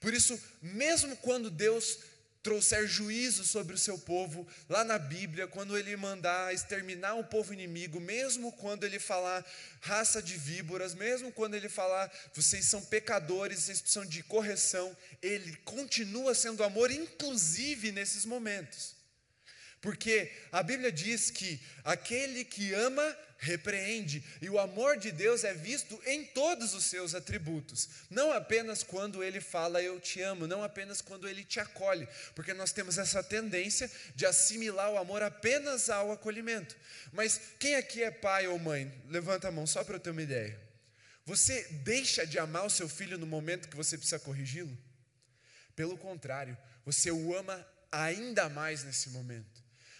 Por 0.00 0.14
isso, 0.14 0.38
mesmo 0.62 1.16
quando 1.18 1.50
Deus 1.50 1.98
trouxer 2.46 2.86
juízo 2.86 3.44
sobre 3.44 3.74
o 3.74 3.78
seu 3.78 3.98
povo, 3.98 4.46
lá 4.68 4.84
na 4.84 5.00
Bíblia, 5.00 5.48
quando 5.48 5.76
ele 5.76 5.96
mandar 5.96 6.54
exterminar 6.54 7.16
um 7.16 7.24
povo 7.24 7.52
inimigo, 7.52 7.98
mesmo 7.98 8.52
quando 8.52 8.84
ele 8.84 9.00
falar 9.00 9.44
raça 9.80 10.22
de 10.22 10.36
víboras, 10.36 10.94
mesmo 10.94 11.32
quando 11.32 11.56
ele 11.56 11.68
falar 11.68 12.08
vocês 12.32 12.64
são 12.64 12.80
pecadores, 12.80 13.58
vocês 13.58 13.80
precisam 13.80 14.06
de 14.06 14.22
correção, 14.22 14.96
ele 15.20 15.56
continua 15.64 16.36
sendo 16.36 16.62
amor, 16.62 16.92
inclusive 16.92 17.90
nesses 17.90 18.24
momentos. 18.24 18.95
Porque 19.86 20.32
a 20.50 20.64
Bíblia 20.64 20.90
diz 20.90 21.30
que 21.30 21.60
aquele 21.84 22.44
que 22.44 22.74
ama 22.74 23.16
repreende, 23.38 24.20
e 24.42 24.50
o 24.50 24.58
amor 24.58 24.98
de 24.98 25.12
Deus 25.12 25.44
é 25.44 25.54
visto 25.54 26.02
em 26.04 26.24
todos 26.24 26.74
os 26.74 26.86
seus 26.86 27.14
atributos, 27.14 27.88
não 28.10 28.32
apenas 28.32 28.82
quando 28.82 29.22
ele 29.22 29.40
fala 29.40 29.80
eu 29.80 30.00
te 30.00 30.20
amo, 30.20 30.44
não 30.44 30.64
apenas 30.64 31.00
quando 31.00 31.28
ele 31.28 31.44
te 31.44 31.60
acolhe, 31.60 32.08
porque 32.34 32.52
nós 32.52 32.72
temos 32.72 32.98
essa 32.98 33.22
tendência 33.22 33.88
de 34.12 34.26
assimilar 34.26 34.90
o 34.90 34.98
amor 34.98 35.22
apenas 35.22 35.88
ao 35.88 36.10
acolhimento. 36.10 36.76
Mas 37.12 37.40
quem 37.56 37.76
aqui 37.76 38.02
é 38.02 38.10
pai 38.10 38.48
ou 38.48 38.58
mãe? 38.58 38.92
Levanta 39.08 39.46
a 39.46 39.52
mão 39.52 39.68
só 39.68 39.84
para 39.84 39.94
eu 39.94 40.00
ter 40.00 40.10
uma 40.10 40.22
ideia. 40.22 40.60
Você 41.24 41.62
deixa 41.84 42.26
de 42.26 42.40
amar 42.40 42.66
o 42.66 42.70
seu 42.70 42.88
filho 42.88 43.16
no 43.16 43.26
momento 43.26 43.68
que 43.68 43.76
você 43.76 43.96
precisa 43.96 44.18
corrigi-lo? 44.18 44.76
Pelo 45.76 45.96
contrário, 45.96 46.58
você 46.84 47.12
o 47.12 47.36
ama 47.36 47.64
ainda 47.92 48.48
mais 48.48 48.84
nesse 48.84 49.10
momento. 49.10 49.55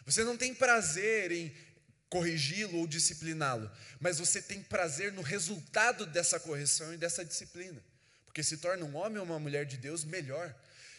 Você 0.07 0.23
não 0.23 0.37
tem 0.37 0.55
prazer 0.55 1.33
em 1.33 1.55
corrigi-lo 2.09 2.79
ou 2.79 2.87
discipliná-lo, 2.87 3.71
mas 3.99 4.19
você 4.19 4.41
tem 4.41 4.63
prazer 4.63 5.13
no 5.13 5.21
resultado 5.23 6.07
dessa 6.07 6.39
correção 6.39 6.95
e 6.95 6.97
dessa 6.97 7.25
disciplina, 7.25 7.83
porque 8.25 8.43
se 8.45 8.59
torna 8.59 8.85
um 8.85 8.95
homem 8.95 9.19
ou 9.19 9.25
uma 9.25 9.41
mulher 9.41 9.67
de 9.67 9.77
Deus 9.77 10.05
melhor. 10.05 10.55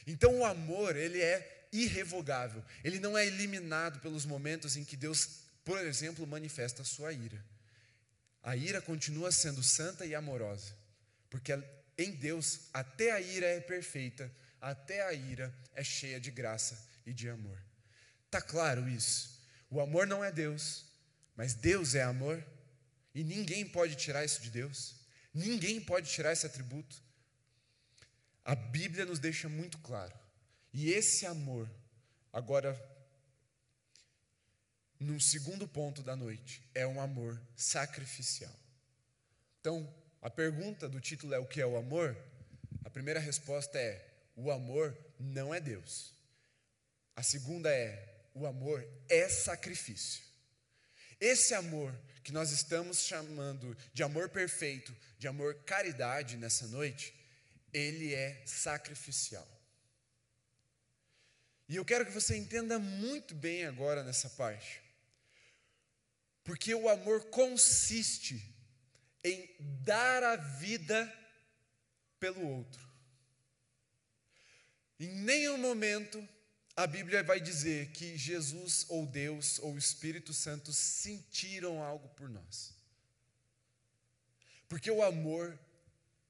Então 0.05 0.39
o 0.39 0.45
amor, 0.45 0.95
ele 0.97 1.21
é 1.21 1.67
irrevogável, 1.71 2.63
ele 2.83 2.99
não 2.99 3.17
é 3.17 3.25
eliminado 3.25 3.99
pelos 4.01 4.25
momentos 4.25 4.75
em 4.75 4.83
que 4.83 4.97
Deus, 4.97 5.41
por 5.63 5.79
exemplo, 5.79 6.27
manifesta 6.27 6.81
a 6.81 6.85
sua 6.85 7.13
ira. 7.13 7.43
A 8.43 8.55
ira 8.55 8.81
continua 8.81 9.31
sendo 9.31 9.63
santa 9.63 10.05
e 10.05 10.13
amorosa, 10.13 10.75
porque 11.29 11.57
em 11.97 12.11
Deus 12.11 12.61
até 12.73 13.11
a 13.11 13.21
ira 13.21 13.47
é 13.47 13.59
perfeita, 13.61 14.29
até 14.59 15.01
a 15.05 15.13
ira 15.13 15.53
é 15.73 15.83
cheia 15.83 16.19
de 16.19 16.31
graça 16.31 16.77
e 17.05 17.13
de 17.13 17.29
amor. 17.29 17.66
Está 18.37 18.47
claro 18.47 18.87
isso? 18.87 19.41
O 19.67 19.81
amor 19.81 20.05
não 20.05 20.23
é 20.23 20.31
Deus, 20.31 20.85
mas 21.35 21.55
Deus 21.55 21.95
é 21.95 22.03
amor, 22.03 22.45
e 23.15 23.23
ninguém 23.23 23.67
pode 23.67 23.95
tirar 23.95 24.23
isso 24.23 24.39
de 24.43 24.51
Deus, 24.51 24.93
ninguém 25.33 25.81
pode 25.81 26.07
tirar 26.07 26.33
esse 26.33 26.45
atributo. 26.45 27.01
A 28.45 28.53
Bíblia 28.53 29.07
nos 29.07 29.17
deixa 29.17 29.49
muito 29.49 29.79
claro, 29.79 30.13
e 30.71 30.91
esse 30.91 31.25
amor, 31.25 31.67
agora, 32.31 32.79
num 34.99 35.19
segundo 35.19 35.67
ponto 35.67 36.03
da 36.03 36.15
noite, 36.15 36.61
é 36.75 36.85
um 36.85 37.01
amor 37.01 37.41
sacrificial. 37.55 38.53
Então, 39.59 39.91
a 40.21 40.29
pergunta 40.29 40.87
do 40.87 41.01
título 41.01 41.33
é: 41.33 41.39
o 41.39 41.47
que 41.47 41.59
é 41.59 41.65
o 41.65 41.75
amor? 41.75 42.15
A 42.85 42.89
primeira 42.91 43.19
resposta 43.19 43.79
é: 43.79 44.07
o 44.35 44.51
amor 44.51 44.95
não 45.19 45.55
é 45.55 45.59
Deus. 45.59 46.13
A 47.15 47.23
segunda 47.23 47.71
é: 47.71 48.16
o 48.37 48.45
amor 48.45 48.87
é 49.09 49.27
sacrifício. 49.27 50.23
Esse 51.19 51.53
amor 51.55 51.97
que 52.23 52.31
nós 52.31 52.51
estamos 52.51 52.99
chamando 52.99 53.75
de 53.93 54.03
amor 54.03 54.29
perfeito, 54.29 54.95
de 55.17 55.27
amor 55.27 55.55
caridade 55.63 56.37
nessa 56.37 56.67
noite, 56.67 57.13
ele 57.73 58.13
é 58.13 58.43
sacrificial. 58.45 59.47
E 61.67 61.75
eu 61.75 61.83
quero 61.83 62.05
que 62.05 62.11
você 62.11 62.37
entenda 62.37 62.77
muito 62.79 63.33
bem 63.33 63.65
agora 63.65 64.03
nessa 64.03 64.29
parte. 64.29 64.81
Porque 66.43 66.73
o 66.73 66.87
amor 66.87 67.25
consiste 67.25 68.55
em 69.23 69.49
dar 69.59 70.23
a 70.23 70.35
vida 70.35 71.11
pelo 72.19 72.41
outro. 72.47 72.87
Em 74.99 75.07
nenhum 75.07 75.57
momento 75.57 76.27
a 76.77 76.85
Bíblia 76.85 77.23
vai 77.23 77.39
dizer 77.39 77.87
que 77.87 78.15
Jesus 78.15 78.85
ou 78.87 79.07
Deus 79.07 79.57
ou 79.63 79.73
o 79.73 79.77
Espírito 79.79 80.31
Santo 80.31 80.71
sentiram 80.71 81.81
algo 81.81 82.07
por 82.09 82.29
nós. 82.29 82.71
Porque 84.69 84.91
o 84.91 85.01
amor, 85.01 85.57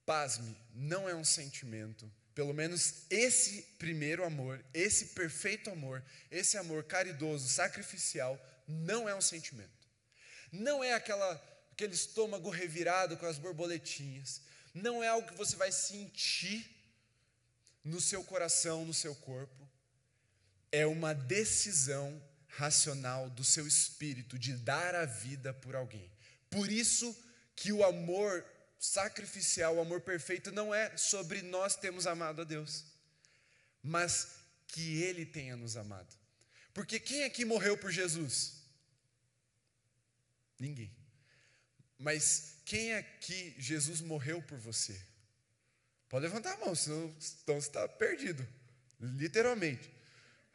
pasme, 0.05 0.55
não 0.73 1.07
é 1.09 1.13
um 1.13 1.25
sentimento. 1.25 2.09
Pelo 2.33 2.53
menos 2.53 3.03
esse 3.09 3.61
primeiro 3.77 4.23
amor, 4.23 4.63
esse 4.73 5.07
perfeito 5.07 5.69
amor, 5.69 6.01
esse 6.31 6.57
amor 6.57 6.85
caridoso, 6.85 7.49
sacrificial, 7.49 8.39
não 8.65 9.09
é 9.09 9.13
um 9.13 9.21
sentimento. 9.21 9.69
Não 10.49 10.81
é 10.81 10.93
aquela, 10.93 11.29
aquele 11.73 11.93
estômago 11.93 12.49
revirado 12.49 13.17
com 13.17 13.25
as 13.25 13.37
borboletinhas. 13.37 14.41
Não 14.73 15.03
é 15.03 15.09
algo 15.09 15.27
que 15.27 15.35
você 15.35 15.57
vai 15.57 15.73
sentir 15.73 16.73
no 17.83 17.99
seu 17.99 18.23
coração, 18.23 18.85
no 18.85 18.93
seu 18.93 19.13
corpo 19.13 19.67
é 20.71 20.85
uma 20.85 21.13
decisão 21.13 22.21
racional 22.47 23.29
do 23.29 23.43
seu 23.43 23.67
espírito 23.67 24.37
de 24.37 24.53
dar 24.53 24.95
a 24.95 25.05
vida 25.05 25.53
por 25.53 25.75
alguém. 25.75 26.11
Por 26.49 26.71
isso 26.71 27.15
que 27.55 27.71
o 27.71 27.83
amor 27.83 28.45
sacrificial, 28.79 29.75
o 29.75 29.81
amor 29.81 30.01
perfeito 30.01 30.51
não 30.51 30.73
é 30.73 30.95
sobre 30.97 31.41
nós 31.41 31.75
termos 31.75 32.07
amado 32.07 32.41
a 32.41 32.45
Deus, 32.45 32.85
mas 33.81 34.35
que 34.67 35.01
ele 35.01 35.25
tenha 35.25 35.55
nos 35.55 35.77
amado. 35.77 36.13
Porque 36.73 36.99
quem 36.99 37.23
aqui 37.23 37.45
morreu 37.45 37.77
por 37.77 37.91
Jesus? 37.91 38.61
Ninguém. 40.59 40.95
Mas 41.97 42.57
quem 42.65 42.93
aqui 42.93 43.55
Jesus 43.57 44.01
morreu 44.01 44.41
por 44.43 44.57
você? 44.57 44.99
Pode 46.09 46.25
levantar 46.25 46.53
a 46.53 46.65
mão, 46.65 46.75
senão, 46.75 47.13
senão 47.19 47.59
você 47.59 47.67
está 47.67 47.87
perdido. 47.87 48.47
Literalmente. 48.99 49.96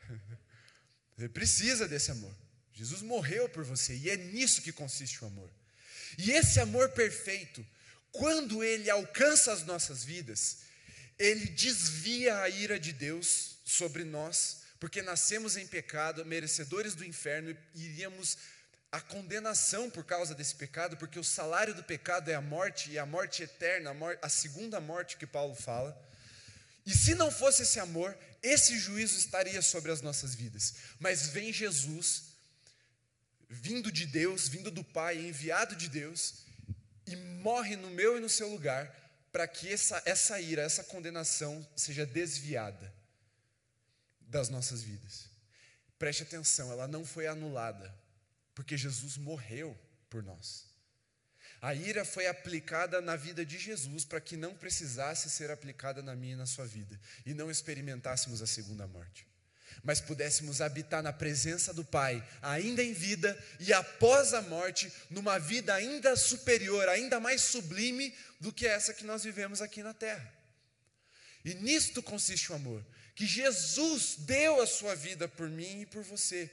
Você 1.16 1.28
precisa 1.28 1.87
desse 1.87 2.11
amor. 2.11 2.35
Jesus 2.73 3.02
morreu 3.02 3.49
por 3.49 3.64
você 3.64 3.94
e 3.94 4.11
é 4.11 4.16
nisso 4.16 4.62
que 4.62 4.73
consiste 4.73 5.23
o 5.23 5.26
amor. 5.26 5.50
E 6.18 6.32
esse 6.32 6.59
amor 6.59 6.88
perfeito, 6.90 7.64
quando 8.11 8.64
ele 8.64 8.90
alcança 8.90 9.52
as 9.52 9.62
nossas 9.64 10.04
vidas, 10.04 10.59
ele 11.18 11.47
desvia 11.47 12.40
a 12.40 12.49
ira 12.49 12.78
de 12.78 12.92
Deus 12.92 13.59
sobre 13.64 14.04
nós, 14.04 14.62
porque 14.80 15.02
nascemos 15.02 15.56
em 15.56 15.66
pecado, 15.66 16.25
merecedores 16.25 16.94
do 16.94 17.04
inferno, 17.04 17.56
e 17.75 17.85
iríamos 17.85 18.37
a 18.90 19.00
condenação 19.00 19.88
por 19.88 20.04
causa 20.04 20.35
desse 20.35 20.54
pecado, 20.54 20.97
porque 20.97 21.18
o 21.18 21.25
salário 21.25 21.75
do 21.75 21.82
pecado 21.85 22.30
é 22.30 22.35
a 22.35 22.40
morte, 22.40 22.90
e 22.90 22.99
a 22.99 23.06
morte 23.06 23.42
eterna, 23.42 23.90
a, 23.90 23.94
morte, 23.94 24.18
a 24.21 24.28
segunda 24.28 24.80
morte 24.80 25.16
que 25.16 25.26
Paulo 25.26 25.54
fala. 25.54 25.97
E 26.85 26.92
se 26.92 27.14
não 27.14 27.30
fosse 27.30 27.62
esse 27.62 27.78
amor, 27.78 28.16
esse 28.42 28.78
juízo 28.78 29.16
estaria 29.16 29.62
sobre 29.62 29.92
as 29.92 30.00
nossas 30.00 30.34
vidas. 30.34 30.75
Mas 30.99 31.28
vem 31.28 31.52
Jesus, 31.52 32.25
vindo 33.49 33.92
de 33.92 34.06
Deus, 34.06 34.49
vindo 34.49 34.70
do 34.70 34.82
Pai, 34.82 35.18
enviado 35.18 35.76
de 35.76 35.88
Deus, 35.88 36.42
e 37.06 37.14
morre 37.14 37.76
no 37.76 37.90
meu 37.90 38.16
e 38.16 38.20
no 38.20 38.28
seu 38.28 38.49
lugar, 38.49 38.92
para 39.30 39.46
que 39.46 39.72
essa, 39.72 40.02
essa 40.04 40.40
ira, 40.40 40.62
essa 40.62 40.84
condenação 40.84 41.66
seja 41.76 42.04
desviada 42.04 42.92
das 44.20 44.49
nossas 44.49 44.82
vidas. 44.82 45.30
Preste 45.99 46.25
atenção, 46.25 46.72
ela 46.72 46.88
não 46.88 47.04
foi 47.04 47.26
anulada, 47.26 47.94
porque 48.54 48.76
Jesus 48.76 49.16
morreu 49.16 49.78
por 50.11 50.22
nós. 50.22 50.72
A 51.62 51.73
ira 51.76 52.04
foi 52.04 52.26
aplicada 52.26 53.00
na 53.00 53.14
vida 53.14 53.47
de 53.47 53.57
Jesus 53.57 54.04
para 54.04 54.21
que 54.21 54.37
não 54.37 54.52
precisasse 54.52 55.31
ser 55.31 55.49
aplicada 55.49 56.02
na 56.02 56.16
minha 56.16 56.33
e 56.33 56.37
na 56.37 56.45
sua 56.45 56.66
vida, 56.66 57.00
e 57.25 57.33
não 57.33 57.49
experimentássemos 57.49 58.42
a 58.42 58.49
segunda 58.49 58.85
morte, 58.88 59.25
mas 59.85 60.00
pudéssemos 60.00 60.61
habitar 60.61 61.04
na 61.04 61.12
presença 61.12 61.73
do 61.73 61.85
Pai, 61.85 62.26
ainda 62.42 62.83
em 62.83 62.92
vida 62.92 63.38
e 63.61 63.73
após 63.73 64.35
a 64.35 64.42
morte, 64.42 64.92
numa 65.09 65.38
vida 65.38 65.73
ainda 65.73 66.16
superior, 66.16 66.88
ainda 66.88 67.21
mais 67.21 67.42
sublime 67.42 68.12
do 68.40 68.52
que 68.52 68.66
essa 68.66 68.92
que 68.92 69.04
nós 69.04 69.23
vivemos 69.23 69.62
aqui 69.62 69.85
na 69.85 69.95
terra. 69.95 70.35
E 71.45 71.54
nisto 71.54 72.02
consiste 72.02 72.50
o 72.50 72.57
amor, 72.57 72.85
que 73.14 73.25
Jesus 73.25 74.16
deu 74.19 74.61
a 74.61 74.66
sua 74.66 74.97
vida 74.97 75.28
por 75.28 75.49
mim 75.49 75.83
e 75.83 75.87
por 75.87 76.02
você 76.02 76.50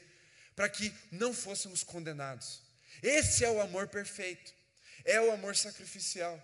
para 0.55 0.69
que 0.69 0.93
não 1.09 1.33
fôssemos 1.33 1.83
condenados. 1.83 2.61
Esse 3.01 3.45
é 3.45 3.49
o 3.49 3.61
amor 3.61 3.87
perfeito, 3.87 4.53
é 5.09 5.19
o 5.19 5.31
amor 5.31 5.55
sacrificial. 5.55 6.35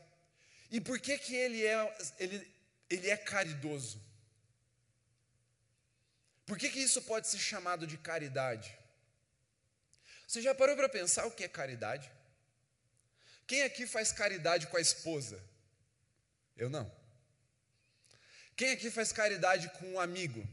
E 0.72 0.82
por 0.82 1.00
que, 1.00 1.18
que 1.18 1.36
ele, 1.36 1.66
é, 1.66 1.98
ele, 2.18 2.38
ele 2.90 3.10
é 3.10 3.18
caridoso? 3.18 4.02
Por 6.48 6.58
que, 6.58 6.70
que 6.70 6.80
isso 6.80 7.02
pode 7.04 7.28
ser 7.28 7.38
chamado 7.38 7.86
de 7.86 7.98
caridade? 7.98 8.76
Você 10.28 10.42
já 10.42 10.54
parou 10.56 10.76
para 10.76 10.90
pensar 10.90 11.28
o 11.28 11.32
que 11.32 11.44
é 11.44 11.48
caridade? 11.48 12.12
Quem 13.46 13.62
aqui 13.62 13.86
faz 13.86 14.12
caridade 14.12 14.66
com 14.68 14.78
a 14.78 14.82
esposa? 14.82 15.42
Eu 16.58 16.70
não. 16.70 16.92
Quem 18.56 18.72
aqui 18.72 18.90
faz 18.90 19.12
caridade 19.12 19.70
com 19.78 19.94
um 19.94 20.00
amigo? 20.00 20.44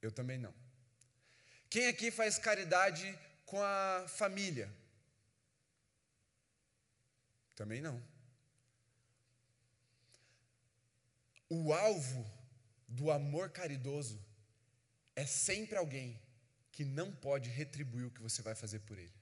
Eu 0.00 0.10
também 0.10 0.38
não. 0.38 0.54
Quem 1.68 1.88
aqui 1.88 2.10
faz 2.10 2.38
caridade 2.38 3.06
com 3.44 3.62
a 3.62 4.06
família? 4.08 4.70
Também 7.56 7.80
não. 7.80 8.00
O 11.48 11.72
alvo 11.72 12.24
do 12.86 13.10
amor 13.10 13.50
caridoso 13.50 14.24
é 15.16 15.26
sempre 15.26 15.76
alguém 15.76 16.20
que 16.70 16.84
não 16.84 17.10
pode 17.10 17.48
retribuir 17.48 18.06
o 18.06 18.10
que 18.10 18.20
você 18.20 18.42
vai 18.42 18.54
fazer 18.54 18.80
por 18.80 18.98
ele. 18.98 19.14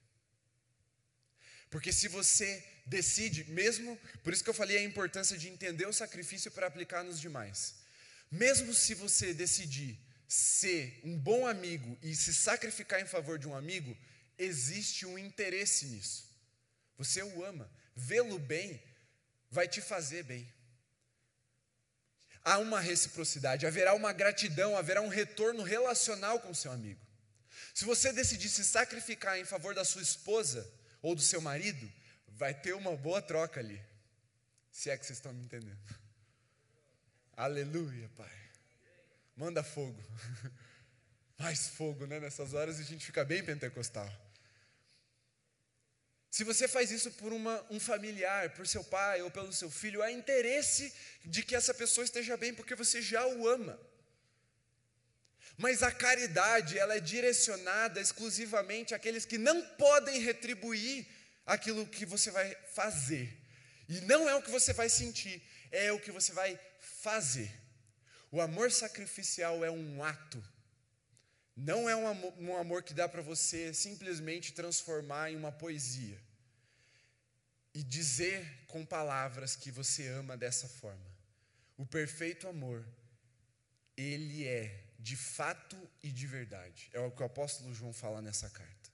Porque 1.70 1.92
se 1.92 2.08
você 2.08 2.64
decide, 2.86 3.44
mesmo, 3.44 3.96
por 4.22 4.32
isso 4.32 4.42
que 4.42 4.50
eu 4.50 4.54
falei 4.54 4.78
a 4.78 4.82
importância 4.82 5.36
de 5.38 5.48
entender 5.48 5.86
o 5.86 5.92
sacrifício 5.92 6.50
para 6.50 6.66
aplicar 6.66 7.04
nos 7.04 7.20
demais. 7.20 7.76
Mesmo 8.30 8.74
se 8.74 8.94
você 8.94 9.32
decidir 9.32 9.98
ser 10.26 11.00
um 11.04 11.16
bom 11.16 11.46
amigo 11.46 11.96
e 12.02 12.14
se 12.14 12.34
sacrificar 12.34 13.00
em 13.00 13.06
favor 13.06 13.38
de 13.38 13.46
um 13.46 13.56
amigo, 13.56 13.96
existe 14.38 15.06
um 15.06 15.18
interesse 15.18 15.86
nisso. 15.86 16.28
Você 16.96 17.22
o 17.22 17.44
ama. 17.44 17.70
Vê-lo 17.94 18.38
bem 18.38 18.82
vai 19.50 19.68
te 19.68 19.80
fazer 19.80 20.22
bem. 20.24 20.52
Há 22.44 22.58
uma 22.58 22.80
reciprocidade, 22.80 23.66
haverá 23.66 23.94
uma 23.94 24.12
gratidão, 24.12 24.76
haverá 24.76 25.00
um 25.00 25.08
retorno 25.08 25.62
relacional 25.62 26.40
com 26.40 26.52
seu 26.52 26.70
amigo. 26.70 27.00
Se 27.72 27.84
você 27.84 28.12
decidir 28.12 28.48
se 28.48 28.64
sacrificar 28.64 29.38
em 29.38 29.44
favor 29.44 29.74
da 29.74 29.84
sua 29.84 30.02
esposa 30.02 30.70
ou 31.00 31.14
do 31.14 31.22
seu 31.22 31.40
marido, 31.40 31.90
vai 32.28 32.52
ter 32.52 32.74
uma 32.74 32.94
boa 32.96 33.22
troca 33.22 33.60
ali. 33.60 33.80
Se 34.70 34.90
é 34.90 34.96
que 34.96 35.06
vocês 35.06 35.18
estão 35.18 35.32
me 35.32 35.42
entendendo. 35.42 35.78
Aleluia, 37.36 38.10
Pai. 38.16 38.30
Manda 39.36 39.62
fogo. 39.62 40.02
Mais 41.38 41.68
fogo, 41.68 42.06
né? 42.06 42.20
Nessas 42.20 42.54
horas 42.54 42.78
a 42.78 42.82
gente 42.82 43.04
fica 43.06 43.24
bem 43.24 43.44
pentecostal. 43.44 44.08
Se 46.34 46.42
você 46.42 46.66
faz 46.66 46.90
isso 46.90 47.12
por 47.12 47.32
uma, 47.32 47.64
um 47.70 47.78
familiar, 47.78 48.50
por 48.54 48.66
seu 48.66 48.82
pai 48.82 49.22
ou 49.22 49.30
pelo 49.30 49.52
seu 49.52 49.70
filho, 49.70 50.02
há 50.02 50.10
interesse 50.10 50.92
de 51.24 51.44
que 51.44 51.54
essa 51.54 51.72
pessoa 51.72 52.04
esteja 52.04 52.36
bem, 52.36 52.52
porque 52.52 52.74
você 52.74 53.00
já 53.00 53.24
o 53.24 53.46
ama. 53.46 53.78
Mas 55.56 55.84
a 55.84 55.92
caridade, 55.92 56.76
ela 56.76 56.96
é 56.96 56.98
direcionada 56.98 58.00
exclusivamente 58.00 58.96
àqueles 58.96 59.24
que 59.24 59.38
não 59.38 59.62
podem 59.76 60.18
retribuir 60.18 61.06
aquilo 61.46 61.86
que 61.86 62.04
você 62.04 62.32
vai 62.32 62.52
fazer. 62.74 63.32
E 63.88 64.00
não 64.00 64.28
é 64.28 64.34
o 64.34 64.42
que 64.42 64.50
você 64.50 64.72
vai 64.72 64.88
sentir, 64.88 65.40
é 65.70 65.92
o 65.92 66.00
que 66.00 66.10
você 66.10 66.32
vai 66.32 66.58
fazer. 66.80 67.48
O 68.32 68.40
amor 68.40 68.72
sacrificial 68.72 69.64
é 69.64 69.70
um 69.70 70.02
ato, 70.02 70.42
não 71.56 71.88
é 71.88 71.94
um 71.94 72.06
amor, 72.06 72.34
um 72.38 72.56
amor 72.56 72.82
que 72.82 72.92
dá 72.92 73.08
para 73.08 73.22
você 73.22 73.72
simplesmente 73.72 74.52
transformar 74.52 75.30
em 75.30 75.36
uma 75.36 75.52
poesia 75.52 76.20
e 77.72 77.82
dizer 77.82 78.64
com 78.66 78.84
palavras 78.84 79.54
que 79.54 79.70
você 79.70 80.08
ama 80.08 80.36
dessa 80.36 80.68
forma. 80.68 81.14
O 81.76 81.86
perfeito 81.86 82.48
amor, 82.48 82.86
ele 83.96 84.46
é 84.46 84.84
de 84.98 85.16
fato 85.16 85.76
e 86.02 86.10
de 86.10 86.26
verdade. 86.26 86.88
É 86.92 87.00
o 87.00 87.10
que 87.10 87.22
o 87.22 87.26
apóstolo 87.26 87.74
João 87.74 87.92
fala 87.92 88.20
nessa 88.22 88.48
carta. 88.50 88.90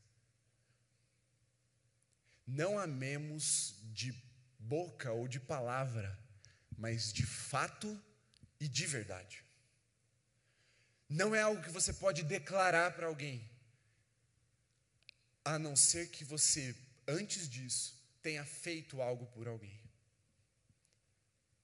Não 2.46 2.78
amemos 2.78 3.76
de 3.92 4.12
boca 4.58 5.12
ou 5.12 5.28
de 5.28 5.38
palavra, 5.38 6.18
mas 6.76 7.12
de 7.12 7.24
fato 7.24 7.98
e 8.58 8.66
de 8.66 8.86
verdade. 8.86 9.44
Não 11.10 11.34
é 11.34 11.42
algo 11.42 11.60
que 11.60 11.70
você 11.70 11.92
pode 11.92 12.22
declarar 12.22 12.92
para 12.92 13.08
alguém, 13.08 13.44
a 15.44 15.58
não 15.58 15.74
ser 15.74 16.08
que 16.08 16.24
você, 16.24 16.72
antes 17.08 17.48
disso, 17.48 18.00
tenha 18.22 18.44
feito 18.44 19.02
algo 19.02 19.26
por 19.26 19.48
alguém. 19.48 19.76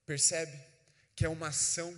Percebe 0.04 0.60
que 1.14 1.24
é 1.24 1.28
uma 1.28 1.48
ação, 1.48 1.96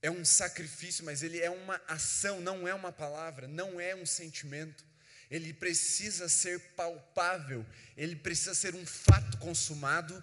é 0.00 0.08
um 0.08 0.24
sacrifício, 0.24 1.04
mas 1.04 1.24
ele 1.24 1.40
é 1.40 1.50
uma 1.50 1.82
ação, 1.88 2.40
não 2.40 2.68
é 2.68 2.72
uma 2.72 2.92
palavra, 2.92 3.48
não 3.48 3.80
é 3.80 3.92
um 3.96 4.06
sentimento. 4.06 4.84
Ele 5.28 5.52
precisa 5.52 6.28
ser 6.28 6.60
palpável, 6.76 7.66
ele 7.96 8.14
precisa 8.14 8.54
ser 8.54 8.76
um 8.76 8.86
fato 8.86 9.38
consumado, 9.38 10.22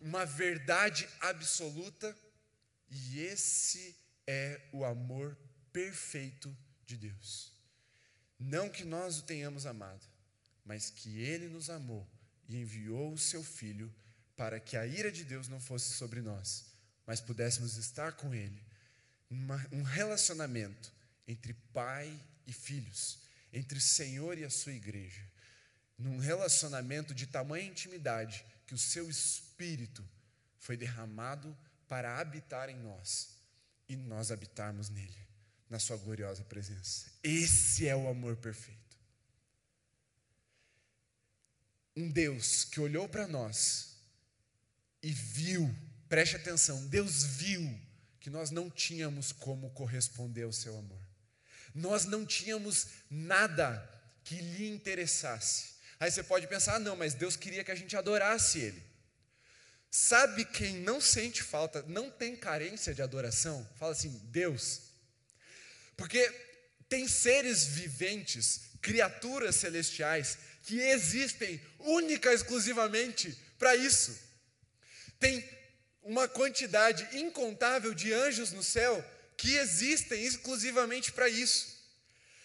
uma 0.00 0.24
verdade 0.24 1.08
absoluta 1.20 2.16
e 2.88 3.18
esse 3.18 4.05
é 4.26 4.60
o 4.72 4.84
amor 4.84 5.36
perfeito 5.72 6.54
de 6.84 6.96
Deus. 6.96 7.52
Não 8.38 8.68
que 8.68 8.84
nós 8.84 9.18
o 9.18 9.22
tenhamos 9.22 9.66
amado, 9.66 10.04
mas 10.64 10.90
que 10.90 11.20
Ele 11.20 11.48
nos 11.48 11.70
amou 11.70 12.06
e 12.48 12.56
enviou 12.56 13.12
o 13.12 13.18
Seu 13.18 13.42
Filho 13.42 13.92
para 14.36 14.60
que 14.60 14.76
a 14.76 14.86
ira 14.86 15.10
de 15.10 15.24
Deus 15.24 15.48
não 15.48 15.60
fosse 15.60 15.92
sobre 15.94 16.20
nós, 16.20 16.66
mas 17.06 17.20
pudéssemos 17.20 17.76
estar 17.76 18.12
com 18.12 18.34
Ele. 18.34 18.62
Uma, 19.30 19.64
um 19.72 19.82
relacionamento 19.82 20.92
entre 21.26 21.54
pai 21.72 22.12
e 22.46 22.52
filhos, 22.52 23.18
entre 23.52 23.80
Senhor 23.80 24.38
e 24.38 24.44
a 24.44 24.50
sua 24.50 24.72
igreja. 24.72 25.22
Num 25.96 26.18
relacionamento 26.18 27.14
de 27.14 27.26
tamanha 27.26 27.66
intimidade 27.66 28.44
que 28.66 28.74
o 28.74 28.78
seu 28.78 29.08
espírito 29.08 30.06
foi 30.58 30.76
derramado 30.76 31.56
para 31.88 32.18
habitar 32.18 32.68
em 32.68 32.76
nós 32.76 33.35
e 33.88 33.96
nós 33.96 34.30
habitarmos 34.30 34.88
nele, 34.88 35.18
na 35.68 35.78
sua 35.78 35.96
gloriosa 35.96 36.44
presença. 36.44 37.06
Esse 37.22 37.86
é 37.86 37.94
o 37.94 38.08
amor 38.08 38.36
perfeito. 38.36 38.76
Um 41.96 42.10
Deus 42.10 42.64
que 42.64 42.80
olhou 42.80 43.08
para 43.08 43.26
nós 43.26 43.96
e 45.02 45.12
viu, 45.12 45.74
preste 46.08 46.36
atenção, 46.36 46.86
Deus 46.88 47.24
viu 47.24 47.80
que 48.20 48.28
nós 48.28 48.50
não 48.50 48.68
tínhamos 48.68 49.32
como 49.32 49.70
corresponder 49.70 50.42
ao 50.42 50.52
seu 50.52 50.76
amor. 50.76 51.00
Nós 51.74 52.04
não 52.04 52.26
tínhamos 52.26 52.88
nada 53.08 53.88
que 54.24 54.34
lhe 54.34 54.68
interessasse. 54.68 55.76
Aí 55.98 56.10
você 56.10 56.22
pode 56.22 56.46
pensar, 56.46 56.74
ah, 56.74 56.78
não, 56.78 56.96
mas 56.96 57.14
Deus 57.14 57.36
queria 57.36 57.62
que 57.62 57.70
a 57.70 57.74
gente 57.74 57.96
adorasse 57.96 58.58
Ele. 58.58 58.82
Sabe 59.90 60.44
quem 60.44 60.76
não 60.76 61.00
sente 61.00 61.42
falta, 61.42 61.82
não 61.88 62.10
tem 62.10 62.36
carência 62.36 62.94
de 62.94 63.02
adoração? 63.02 63.66
Fala 63.78 63.92
assim, 63.92 64.10
Deus. 64.24 64.82
Porque 65.96 66.30
tem 66.88 67.08
seres 67.08 67.64
viventes, 67.64 68.62
criaturas 68.82 69.56
celestiais, 69.56 70.38
que 70.64 70.80
existem 70.80 71.60
única 71.78 72.30
e 72.30 72.34
exclusivamente 72.34 73.36
para 73.58 73.74
isso. 73.74 74.16
Tem 75.18 75.48
uma 76.02 76.28
quantidade 76.28 77.08
incontável 77.18 77.94
de 77.94 78.12
anjos 78.12 78.52
no 78.52 78.62
céu 78.62 79.04
que 79.36 79.56
existem 79.56 80.24
exclusivamente 80.24 81.12
para 81.12 81.28
isso. 81.28 81.76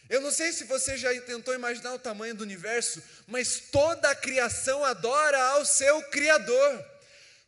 Eu 0.10 0.20
não 0.20 0.32
sei 0.32 0.52
se 0.52 0.66
você 0.66 0.98
já 0.98 1.10
tentou 1.22 1.54
imaginar 1.54 1.94
o 1.94 2.00
tamanho 2.00 2.36
do 2.36 2.44
universo, 2.44 3.02
mas 3.28 3.62
toda 3.72 4.10
a 4.10 4.16
criação 4.16 4.84
adora 4.84 5.42
ao 5.52 5.66
seu 5.66 6.02
Criador. 6.10 6.91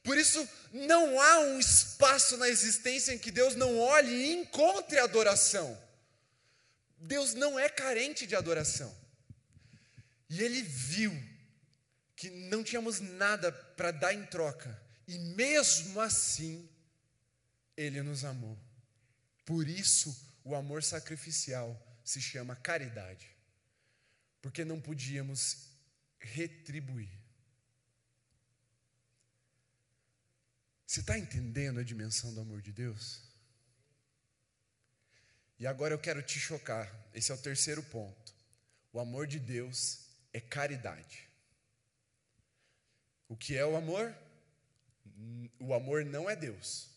Por 0.04 0.18
isso, 0.18 0.48
não 0.74 1.20
há 1.20 1.40
um 1.40 1.60
espaço 1.60 2.36
na 2.36 2.50
existência 2.50 3.14
em 3.14 3.18
que 3.18 3.32
Deus 3.32 3.56
não 3.56 3.80
olhe 3.80 4.12
e 4.12 4.34
encontre 4.34 5.00
adoração. 5.00 5.82
Deus 6.98 7.34
não 7.34 7.58
é 7.58 7.70
carente 7.70 8.28
de 8.28 8.36
adoração. 8.36 8.94
E 10.30 10.42
ele 10.42 10.62
viu 10.62 11.12
que 12.16 12.30
não 12.30 12.64
tínhamos 12.64 13.00
nada 13.00 13.52
para 13.52 13.92
dar 13.92 14.14
em 14.14 14.26
troca, 14.26 14.82
e 15.08 15.18
mesmo 15.18 16.00
assim, 16.00 16.70
ele 17.76 18.02
nos 18.02 18.24
amou. 18.24 18.58
Por 19.46 19.68
isso, 19.68 20.16
o 20.44 20.56
amor 20.56 20.84
sacrificial 20.84 21.78
se 22.04 22.22
chama 22.22 22.56
caridade, 22.56 23.30
porque 24.42 24.64
não 24.64 24.80
podíamos 24.80 25.68
retribuir. 26.20 27.23
Você 30.94 31.00
está 31.00 31.18
entendendo 31.18 31.80
a 31.80 31.84
dimensão 31.84 32.32
do 32.36 32.42
amor 32.42 32.62
de 32.62 32.72
Deus? 32.72 33.20
E 35.58 35.66
agora 35.66 35.92
eu 35.92 35.98
quero 35.98 36.22
te 36.22 36.40
chocar. 36.40 36.88
Esse 37.16 37.32
é 37.32 37.34
o 37.34 37.42
terceiro 37.42 37.82
ponto. 37.82 38.32
O 38.92 39.00
amor 39.00 39.26
de 39.26 39.40
Deus 39.40 40.06
é 40.32 40.40
caridade. 40.40 41.28
O 43.28 43.36
que 43.36 43.58
é 43.58 43.66
o 43.66 43.76
amor? 43.76 44.16
O 45.60 45.74
amor 45.74 46.06
não 46.06 46.30
é 46.30 46.36
Deus. 46.36 46.92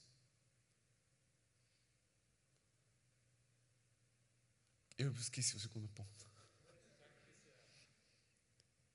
Eu 4.98 5.10
esqueci 5.12 5.56
o 5.56 5.60
segundo 5.60 5.88
ponto. 5.88 6.30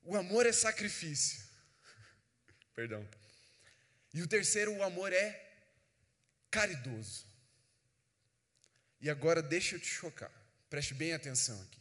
O 0.04 0.14
amor 0.14 0.46
é 0.46 0.52
sacrifício. 0.52 1.44
Perdão. 2.72 3.04
E 4.12 4.22
o 4.22 4.28
terceiro, 4.28 4.72
o 4.74 4.82
amor 4.82 5.12
é 5.12 5.52
caridoso. 6.50 7.26
E 9.00 9.08
agora 9.08 9.42
deixa 9.42 9.74
eu 9.76 9.80
te 9.80 9.86
chocar. 9.86 10.30
Preste 10.68 10.94
bem 10.94 11.12
atenção 11.12 11.60
aqui. 11.62 11.80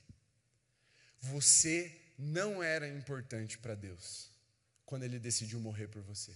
Você 1.20 1.96
não 2.18 2.64
era 2.64 2.88
importante 2.88 3.58
para 3.58 3.76
Deus 3.76 4.30
quando 4.86 5.04
ele 5.04 5.20
decidiu 5.20 5.60
morrer 5.60 5.88
por 5.88 6.02
você. 6.02 6.34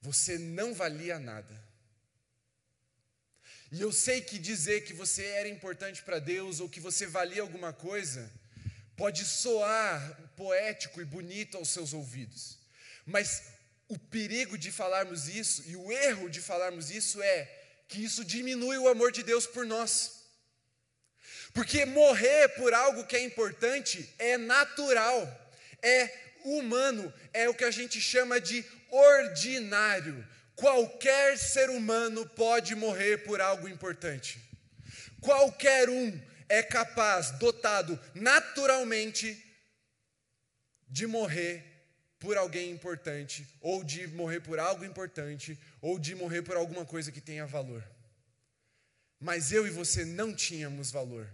Você 0.00 0.38
não 0.38 0.74
valia 0.74 1.18
nada. 1.18 1.64
E 3.70 3.80
eu 3.80 3.90
sei 3.92 4.20
que 4.20 4.38
dizer 4.38 4.82
que 4.82 4.92
você 4.92 5.24
era 5.24 5.48
importante 5.48 6.02
para 6.02 6.18
Deus 6.18 6.60
ou 6.60 6.68
que 6.68 6.80
você 6.80 7.06
valia 7.06 7.42
alguma 7.42 7.72
coisa 7.72 8.30
pode 8.96 9.24
soar 9.24 9.98
poético 10.36 11.00
e 11.00 11.04
bonito 11.04 11.56
aos 11.56 11.70
seus 11.70 11.92
ouvidos, 11.92 12.58
mas 13.04 13.53
o 13.88 13.98
perigo 13.98 14.56
de 14.56 14.72
falarmos 14.72 15.28
isso 15.28 15.62
e 15.66 15.76
o 15.76 15.92
erro 15.92 16.28
de 16.28 16.40
falarmos 16.40 16.90
isso 16.90 17.22
é 17.22 17.44
que 17.88 18.02
isso 18.02 18.24
diminui 18.24 18.78
o 18.78 18.88
amor 18.88 19.12
de 19.12 19.22
Deus 19.22 19.46
por 19.46 19.66
nós. 19.66 20.24
Porque 21.52 21.84
morrer 21.84 22.48
por 22.56 22.74
algo 22.74 23.06
que 23.06 23.16
é 23.16 23.22
importante 23.22 24.12
é 24.18 24.36
natural, 24.36 25.52
é 25.82 26.10
humano, 26.44 27.12
é 27.32 27.48
o 27.48 27.54
que 27.54 27.64
a 27.64 27.70
gente 27.70 28.00
chama 28.00 28.40
de 28.40 28.64
ordinário. 28.90 30.26
Qualquer 30.56 31.38
ser 31.38 31.70
humano 31.70 32.26
pode 32.30 32.74
morrer 32.74 33.18
por 33.18 33.40
algo 33.40 33.68
importante. 33.68 34.40
Qualquer 35.20 35.88
um 35.88 36.20
é 36.48 36.62
capaz, 36.62 37.30
dotado 37.32 37.98
naturalmente, 38.14 39.40
de 40.88 41.06
morrer 41.06 41.73
por 42.24 42.38
alguém 42.38 42.70
importante, 42.70 43.46
ou 43.60 43.84
de 43.84 44.06
morrer 44.08 44.40
por 44.40 44.58
algo 44.58 44.82
importante, 44.82 45.58
ou 45.82 45.98
de 45.98 46.14
morrer 46.14 46.40
por 46.40 46.56
alguma 46.56 46.86
coisa 46.86 47.12
que 47.12 47.20
tenha 47.20 47.44
valor. 47.44 47.84
Mas 49.20 49.52
eu 49.52 49.66
e 49.66 49.70
você 49.70 50.06
não 50.06 50.34
tínhamos 50.34 50.90
valor, 50.90 51.28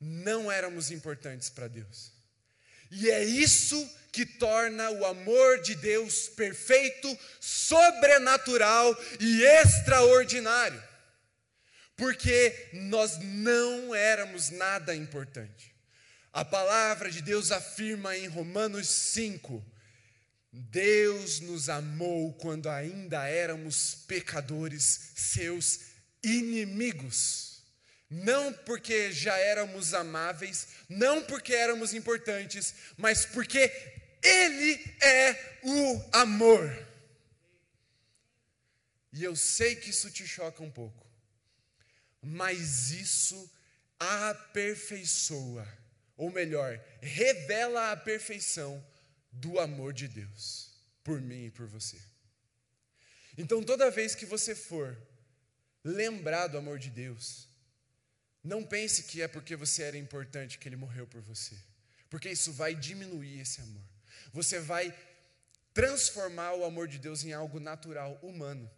não 0.00 0.52
éramos 0.52 0.92
importantes 0.92 1.50
para 1.50 1.66
Deus. 1.66 2.12
E 2.92 3.10
é 3.10 3.24
isso 3.24 3.76
que 4.12 4.24
torna 4.24 4.88
o 4.92 5.04
amor 5.04 5.60
de 5.62 5.74
Deus 5.74 6.28
perfeito, 6.28 7.18
sobrenatural 7.40 8.96
e 9.18 9.42
extraordinário. 9.42 10.80
Porque 11.96 12.70
nós 12.72 13.18
não 13.18 13.92
éramos 13.92 14.50
nada 14.50 14.94
importante. 14.94 15.74
A 16.32 16.44
palavra 16.44 17.10
de 17.10 17.20
Deus 17.20 17.50
afirma 17.50 18.16
em 18.16 18.28
Romanos 18.28 18.88
5: 18.88 19.73
Deus 20.56 21.40
nos 21.40 21.68
amou 21.68 22.32
quando 22.34 22.68
ainda 22.68 23.26
éramos 23.26 23.96
pecadores, 24.06 25.10
seus 25.16 25.80
inimigos 26.22 27.54
não 28.14 28.52
porque 28.52 29.10
já 29.12 29.36
éramos 29.36 29.92
amáveis, 29.92 30.68
não 30.88 31.22
porque 31.24 31.52
éramos 31.54 31.92
importantes, 31.94 32.74
mas 32.96 33.26
porque 33.26 33.70
Ele 34.22 34.96
é 35.02 35.58
o 35.64 36.04
amor. 36.12 36.86
E 39.12 39.22
eu 39.24 39.34
sei 39.36 39.76
que 39.76 39.90
isso 39.90 40.10
te 40.10 40.26
choca 40.26 40.62
um 40.62 40.70
pouco, 40.70 41.06
mas 42.22 42.90
isso 42.90 43.50
aperfeiçoa, 43.98 45.66
ou 46.16 46.30
melhor, 46.30 46.80
revela 47.00 47.92
a 47.92 47.96
perfeição 47.96 48.84
do 49.34 49.58
amor 49.58 49.92
de 49.92 50.08
Deus 50.08 50.70
por 51.02 51.20
mim 51.20 51.46
e 51.46 51.50
por 51.50 51.66
você. 51.66 51.98
Então, 53.36 53.62
toda 53.62 53.90
vez 53.90 54.14
que 54.14 54.24
você 54.24 54.54
for 54.54 54.96
lembrar 55.82 56.46
do 56.46 56.56
amor 56.56 56.78
de 56.78 56.88
Deus, 56.88 57.48
não 58.42 58.64
pense 58.64 59.04
que 59.04 59.22
é 59.22 59.28
porque 59.28 59.56
você 59.56 59.82
era 59.82 59.96
importante 59.96 60.58
que 60.58 60.68
ele 60.68 60.76
morreu 60.76 61.06
por 61.06 61.20
você, 61.20 61.56
porque 62.08 62.30
isso 62.30 62.52
vai 62.52 62.74
diminuir 62.74 63.40
esse 63.40 63.60
amor. 63.60 63.82
Você 64.32 64.60
vai 64.60 64.96
transformar 65.72 66.54
o 66.54 66.64
amor 66.64 66.86
de 66.86 66.98
Deus 66.98 67.24
em 67.24 67.32
algo 67.32 67.58
natural, 67.58 68.18
humano. 68.22 68.70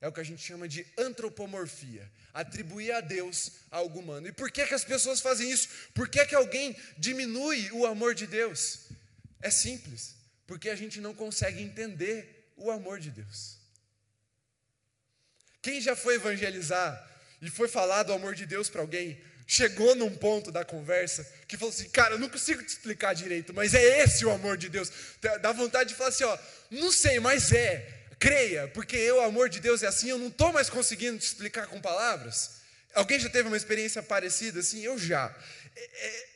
É 0.00 0.06
o 0.06 0.12
que 0.12 0.20
a 0.20 0.24
gente 0.24 0.40
chama 0.40 0.68
de 0.68 0.86
antropomorfia, 0.96 2.10
atribuir 2.32 2.92
a 2.92 3.00
Deus 3.00 3.50
algo 3.70 3.98
humano. 3.98 4.28
E 4.28 4.32
por 4.32 4.50
que, 4.50 4.64
que 4.64 4.74
as 4.74 4.84
pessoas 4.84 5.20
fazem 5.20 5.50
isso? 5.50 5.68
Por 5.92 6.08
que, 6.08 6.24
que 6.24 6.36
alguém 6.36 6.76
diminui 6.96 7.70
o 7.72 7.84
amor 7.84 8.14
de 8.14 8.26
Deus? 8.26 8.88
É 9.40 9.50
simples, 9.50 10.14
porque 10.46 10.68
a 10.68 10.76
gente 10.76 11.00
não 11.00 11.14
consegue 11.14 11.62
entender 11.62 12.52
o 12.56 12.70
amor 12.70 12.98
de 12.98 13.10
Deus. 13.10 13.58
Quem 15.62 15.80
já 15.80 15.94
foi 15.94 16.14
evangelizar 16.14 17.06
e 17.40 17.50
foi 17.50 17.68
falar 17.68 18.02
do 18.02 18.12
amor 18.12 18.34
de 18.34 18.46
Deus 18.46 18.68
para 18.68 18.80
alguém, 18.80 19.20
chegou 19.46 19.94
num 19.94 20.14
ponto 20.14 20.52
da 20.52 20.64
conversa 20.64 21.26
que 21.46 21.56
falou 21.56 21.72
assim: 21.72 21.88
Cara, 21.88 22.14
eu 22.14 22.18
não 22.18 22.28
consigo 22.28 22.62
te 22.62 22.68
explicar 22.68 23.14
direito, 23.14 23.54
mas 23.54 23.74
é 23.74 24.02
esse 24.02 24.24
o 24.24 24.30
amor 24.30 24.56
de 24.56 24.68
Deus. 24.68 24.90
Dá 25.40 25.52
vontade 25.52 25.90
de 25.90 25.94
falar 25.94 26.10
assim: 26.10 26.24
Ó, 26.24 26.38
não 26.70 26.92
sei, 26.92 27.18
mas 27.20 27.52
é. 27.52 27.96
Creia, 28.18 28.66
porque 28.68 28.96
eu, 28.96 29.18
o 29.18 29.20
amor 29.20 29.48
de 29.48 29.60
Deus 29.60 29.84
é 29.84 29.86
assim, 29.86 30.10
eu 30.10 30.18
não 30.18 30.26
estou 30.26 30.52
mais 30.52 30.68
conseguindo 30.68 31.18
te 31.18 31.26
explicar 31.26 31.68
com 31.68 31.80
palavras. 31.80 32.58
Alguém 32.92 33.20
já 33.20 33.30
teve 33.30 33.46
uma 33.46 33.56
experiência 33.56 34.02
parecida 34.02 34.58
assim? 34.58 34.82
Eu 34.82 34.98
já. 34.98 35.32
É, 35.76 36.06
é, 36.06 36.28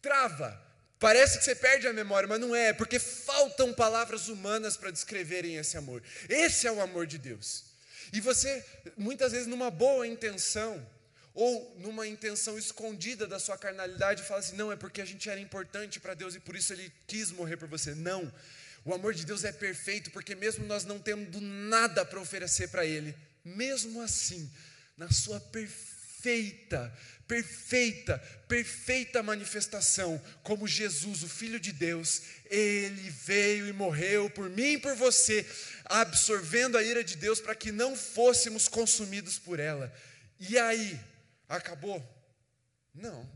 trava. 0.00 0.60
Parece 1.02 1.38
que 1.38 1.44
você 1.44 1.56
perde 1.56 1.88
a 1.88 1.92
memória, 1.92 2.28
mas 2.28 2.38
não 2.38 2.54
é, 2.54 2.72
porque 2.72 2.96
faltam 3.00 3.74
palavras 3.74 4.28
humanas 4.28 4.76
para 4.76 4.92
descreverem 4.92 5.56
esse 5.56 5.76
amor. 5.76 6.00
Esse 6.28 6.68
é 6.68 6.70
o 6.70 6.80
amor 6.80 7.08
de 7.08 7.18
Deus. 7.18 7.64
E 8.12 8.20
você, 8.20 8.64
muitas 8.96 9.32
vezes, 9.32 9.48
numa 9.48 9.68
boa 9.68 10.06
intenção, 10.06 10.80
ou 11.34 11.76
numa 11.80 12.06
intenção 12.06 12.56
escondida 12.56 13.26
da 13.26 13.40
sua 13.40 13.58
carnalidade, 13.58 14.22
fala 14.22 14.38
assim: 14.38 14.54
não, 14.54 14.70
é 14.70 14.76
porque 14.76 15.02
a 15.02 15.04
gente 15.04 15.28
era 15.28 15.40
importante 15.40 15.98
para 15.98 16.14
Deus 16.14 16.36
e 16.36 16.40
por 16.40 16.54
isso 16.54 16.72
Ele 16.72 16.92
quis 17.08 17.32
morrer 17.32 17.56
por 17.56 17.66
você. 17.66 17.96
Não. 17.96 18.32
O 18.84 18.94
amor 18.94 19.12
de 19.12 19.26
Deus 19.26 19.42
é 19.42 19.50
perfeito, 19.50 20.08
porque 20.12 20.36
mesmo 20.36 20.64
nós 20.66 20.84
não 20.84 21.00
tendo 21.00 21.40
nada 21.40 22.04
para 22.04 22.20
oferecer 22.20 22.68
para 22.68 22.86
Ele, 22.86 23.12
mesmo 23.44 24.00
assim, 24.00 24.48
na 24.96 25.10
sua 25.10 25.40
perfeita 25.40 26.96
perfeita, 27.32 28.18
perfeita, 28.46 29.22
manifestação, 29.22 30.22
como 30.42 30.68
Jesus, 30.68 31.22
o 31.22 31.28
Filho 31.28 31.58
de 31.58 31.72
Deus, 31.72 32.20
ele 32.44 33.08
veio 33.08 33.66
e 33.66 33.72
morreu 33.72 34.28
por 34.28 34.50
mim 34.50 34.74
e 34.74 34.78
por 34.78 34.94
você, 34.94 35.46
absorvendo 35.86 36.76
a 36.76 36.82
ira 36.82 37.02
de 37.02 37.16
Deus 37.16 37.40
para 37.40 37.54
que 37.54 37.72
não 37.72 37.96
fôssemos 37.96 38.68
consumidos 38.68 39.38
por 39.38 39.58
ela. 39.58 39.90
E 40.38 40.58
aí, 40.58 41.00
acabou? 41.48 42.06
Não. 42.94 43.26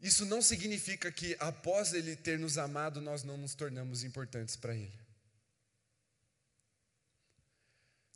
Isso 0.00 0.26
não 0.26 0.42
significa 0.42 1.12
que 1.12 1.36
após 1.38 1.92
ele 1.92 2.16
ter 2.16 2.36
nos 2.36 2.58
amado, 2.58 3.00
nós 3.00 3.22
não 3.22 3.36
nos 3.36 3.54
tornamos 3.54 4.02
importantes 4.02 4.56
para 4.56 4.74
ele. 4.74 4.98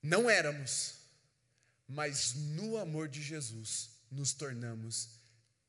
Não 0.02 0.28
éramos, 0.28 0.99
mas 1.90 2.34
no 2.34 2.76
amor 2.76 3.08
de 3.08 3.20
Jesus 3.20 3.90
nos 4.10 4.32
tornamos 4.32 5.08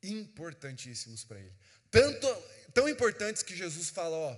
importantíssimos 0.04 1.24
para 1.24 1.40
ele. 1.40 1.54
Tanto 1.90 2.28
tão 2.74 2.88
importantes 2.88 3.42
que 3.42 3.56
Jesus 3.56 3.90
fala, 3.90 4.16
ó, 4.16 4.38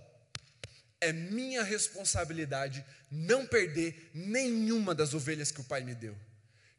é 1.02 1.12
minha 1.12 1.62
responsabilidade 1.62 2.84
não 3.12 3.46
perder 3.46 4.10
nenhuma 4.14 4.96
das 4.96 5.14
ovelhas 5.14 5.52
que 5.52 5.60
o 5.60 5.66
Pai 5.66 5.84
me 5.84 5.94
deu. 5.94 6.18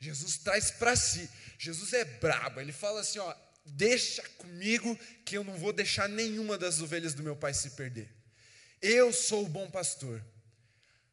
Jesus 0.01 0.39
traz 0.39 0.71
para 0.71 0.97
si. 0.97 1.29
Jesus 1.59 1.93
é 1.93 2.05
brabo, 2.05 2.61
ele 2.61 2.73
fala 2.73 3.01
assim, 3.01 3.19
ó, 3.19 3.35
deixa 3.65 4.23
comigo 4.39 4.99
que 5.25 5.37
eu 5.37 5.45
não 5.45 5.55
vou 5.55 5.73
deixar 5.73 6.09
nenhuma 6.09 6.57
das 6.57 6.81
ovelhas 6.81 7.13
do 7.15 7.23
meu 7.23 7.37
pai 7.37 7.55
se 7.55 7.71
perder. 7.71 8.11
Eu 8.81 9.13
sou 9.13 9.45
o 9.45 9.49
bom 9.49 9.71
pastor. 9.71 10.23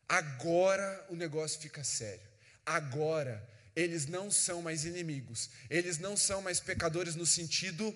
Agora 0.08 1.06
o 1.10 1.16
negócio 1.16 1.62
fica 1.62 1.84
sério. 1.84 2.28
Agora 2.66 3.50
eles 3.76 4.06
não 4.06 4.30
são 4.30 4.62
mais 4.62 4.86
inimigos. 4.86 5.50
Eles 5.70 5.98
não 5.98 6.18
são 6.18 6.42
mais 6.42 6.60
pecadores 6.60 7.16
no 7.16 7.26
sentido 7.26 7.96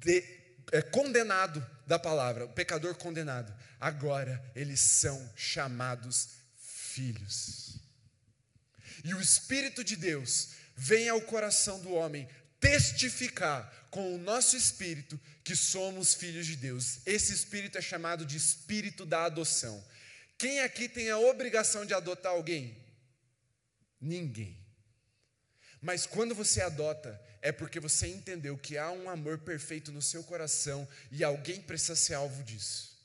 de, 0.00 0.24
é, 0.72 0.82
condenado 0.82 1.64
da 1.86 1.98
palavra, 1.98 2.44
o 2.44 2.52
pecador 2.52 2.94
condenado. 2.94 3.54
Agora 3.80 4.42
eles 4.54 4.80
são 4.80 5.32
chamados 5.36 6.30
filhos. 6.58 7.78
E 9.04 9.14
o 9.14 9.20
Espírito 9.20 9.84
de 9.84 9.96
Deus 9.96 10.50
vem 10.76 11.08
ao 11.08 11.20
coração 11.20 11.80
do 11.80 11.92
homem 11.92 12.28
testificar 12.60 13.72
com 13.90 14.14
o 14.14 14.18
nosso 14.18 14.56
espírito 14.56 15.18
que 15.44 15.54
somos 15.56 16.14
filhos 16.14 16.46
de 16.46 16.56
Deus. 16.56 17.00
Esse 17.06 17.32
espírito 17.32 17.78
é 17.78 17.80
chamado 17.80 18.26
de 18.26 18.36
espírito 18.36 19.06
da 19.06 19.24
adoção. 19.24 19.82
Quem 20.36 20.60
aqui 20.60 20.88
tem 20.88 21.10
a 21.10 21.18
obrigação 21.18 21.86
de 21.86 21.94
adotar 21.94 22.32
alguém? 22.32 22.76
Ninguém. 24.00 24.57
Mas 25.80 26.06
quando 26.06 26.34
você 26.34 26.60
adota, 26.60 27.20
é 27.40 27.52
porque 27.52 27.78
você 27.78 28.08
entendeu 28.08 28.56
que 28.58 28.76
há 28.76 28.90
um 28.90 29.08
amor 29.08 29.38
perfeito 29.38 29.92
no 29.92 30.02
seu 30.02 30.24
coração 30.24 30.86
e 31.10 31.22
alguém 31.22 31.60
precisa 31.60 31.94
ser 31.94 32.14
alvo 32.14 32.42
disso. 32.42 32.98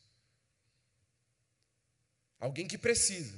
Alguém 2.39 2.67
que 2.67 2.77
precisa, 2.77 3.37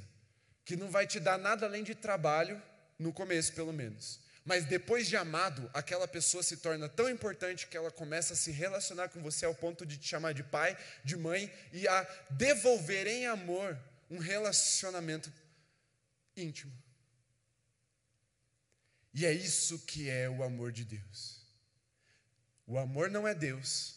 que 0.63 0.76
não 0.76 0.89
vai 0.89 1.06
te 1.06 1.19
dar 1.19 1.38
nada 1.38 1.65
além 1.65 1.84
de 1.84 1.93
trabalho, 1.93 2.62
no 2.98 3.13
começo 3.13 3.54
pelo 3.54 3.74
menos. 3.74 4.19
Mas 4.45 4.63
depois 4.63 5.08
de 5.08 5.17
amado, 5.17 5.69
aquela 5.74 6.08
pessoa 6.08 6.43
se 6.43 6.58
torna 6.58 6.88
tão 6.88 7.10
importante 7.10 7.67
que 7.67 7.76
ela 7.76 7.91
começa 7.91 8.34
a 8.34 8.38
se 8.38 8.52
relacionar 8.52 9.10
com 9.10 9.21
você 9.21 9.45
ao 9.45 9.56
ponto 9.56 9.86
de 9.86 9.98
te 9.98 10.08
chamar 10.08 10.34
de 10.34 10.43
pai, 10.43 10.78
de 11.04 11.17
mãe 11.17 11.52
e 11.74 11.88
a 11.88 12.04
devolver 12.30 13.08
em 13.08 13.26
amor 13.26 13.78
um 14.10 14.19
relacionamento 14.19 15.34
íntimo. 16.38 16.71
E 19.15 19.25
é 19.25 19.32
isso 19.32 19.80
que 19.80 20.10
é 20.10 20.30
o 20.30 20.43
amor 20.43 20.73
de 20.73 20.84
Deus. 20.84 21.41
O 22.67 22.78
amor 22.78 23.10
não 23.10 23.25
é 23.25 23.34
Deus, 23.34 23.95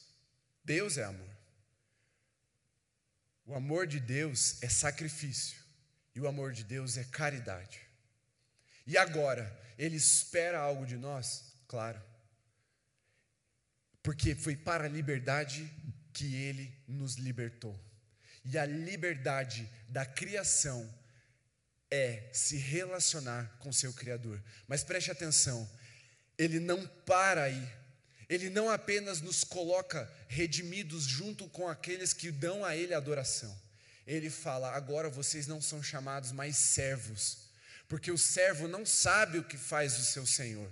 Deus 0.65 0.97
é 0.97 1.03
amor. 1.03 1.37
O 3.45 3.53
amor 3.53 3.89
de 3.89 3.99
Deus 3.99 4.63
é 4.63 4.69
sacrifício, 4.69 5.59
e 6.15 6.21
o 6.21 6.29
amor 6.29 6.53
de 6.53 6.63
Deus 6.63 6.97
é 6.97 7.03
caridade. 7.03 7.81
E 8.87 8.97
agora, 8.97 9.45
ele 9.77 9.97
espera 9.97 10.61
algo 10.61 10.87
de 10.87 10.97
nós? 10.97 11.53
Claro. 11.67 12.01
Porque 14.05 14.37
foi 14.37 14.55
para 14.55 14.85
a 14.85 14.89
liberdade 14.89 15.69
que 16.13 16.33
ele 16.37 16.73
nos 16.87 17.17
libertou. 17.17 17.77
E 18.45 18.57
a 18.57 18.65
liberdade 18.65 19.69
da 19.89 20.07
criação 20.07 20.89
é 21.91 22.29
se 22.33 22.57
relacionar 22.57 23.57
com 23.61 23.73
seu 23.73 23.93
Criador. 23.93 24.43
Mas 24.67 24.85
preste 24.85 25.11
atenção, 25.11 25.69
ele 26.37 26.61
não 26.61 26.87
para 27.07 27.45
aí. 27.45 27.79
Ele 28.29 28.51
não 28.51 28.69
apenas 28.69 29.23
nos 29.23 29.43
coloca 29.43 30.11
redimidos 30.29 31.05
junto 31.05 31.49
com 31.49 31.67
aqueles 31.67 32.13
que 32.13 32.31
dão 32.31 32.65
a 32.65 32.77
ele 32.77 32.93
adoração. 32.93 33.59
Ele 34.07 34.29
fala: 34.29 34.73
agora 34.73 35.09
vocês 35.09 35.47
não 35.47 35.63
são 35.63 35.83
chamados 35.83 36.31
mais 36.33 36.57
servos, 36.57 37.39
porque 37.89 38.11
o 38.11 38.19
servo 38.19 38.69
não 38.69 38.85
sabe 38.85 39.39
o 39.39 39.45
que 39.45 39.57
faz 39.57 39.99
o 39.99 40.05
seu 40.05 40.27
senhor, 40.27 40.71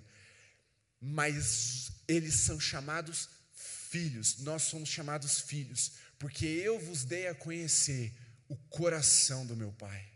mas 1.01 1.93
eles 2.07 2.35
são 2.35 2.61
chamados 2.61 3.31
filhos, 3.55 4.39
nós 4.39 4.63
somos 4.63 4.91
chamados 4.91 5.41
filhos, 5.41 5.93
porque 6.19 6.45
eu 6.45 6.79
vos 6.79 7.05
dei 7.05 7.29
a 7.29 7.35
conhecer 7.35 8.13
o 8.49 8.57
coração 8.57 9.47
do 9.47 9.57
meu 9.57 9.73
Pai. 9.73 10.16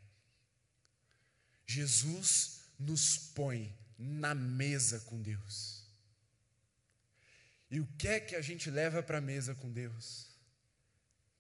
Jesus 1.71 2.63
nos 2.79 3.17
põe 3.17 3.73
na 3.97 4.35
mesa 4.35 4.99
com 5.01 5.23
Deus. 5.23 5.85
E 7.71 7.79
o 7.79 7.87
que 7.97 8.09
é 8.09 8.19
que 8.19 8.35
a 8.35 8.43
gente 8.43 8.69
leva 8.69 9.03
para 9.03 9.19
a 9.19 9.21
mesa 9.21 9.55
com 9.55 9.71
Deus? 9.71 10.27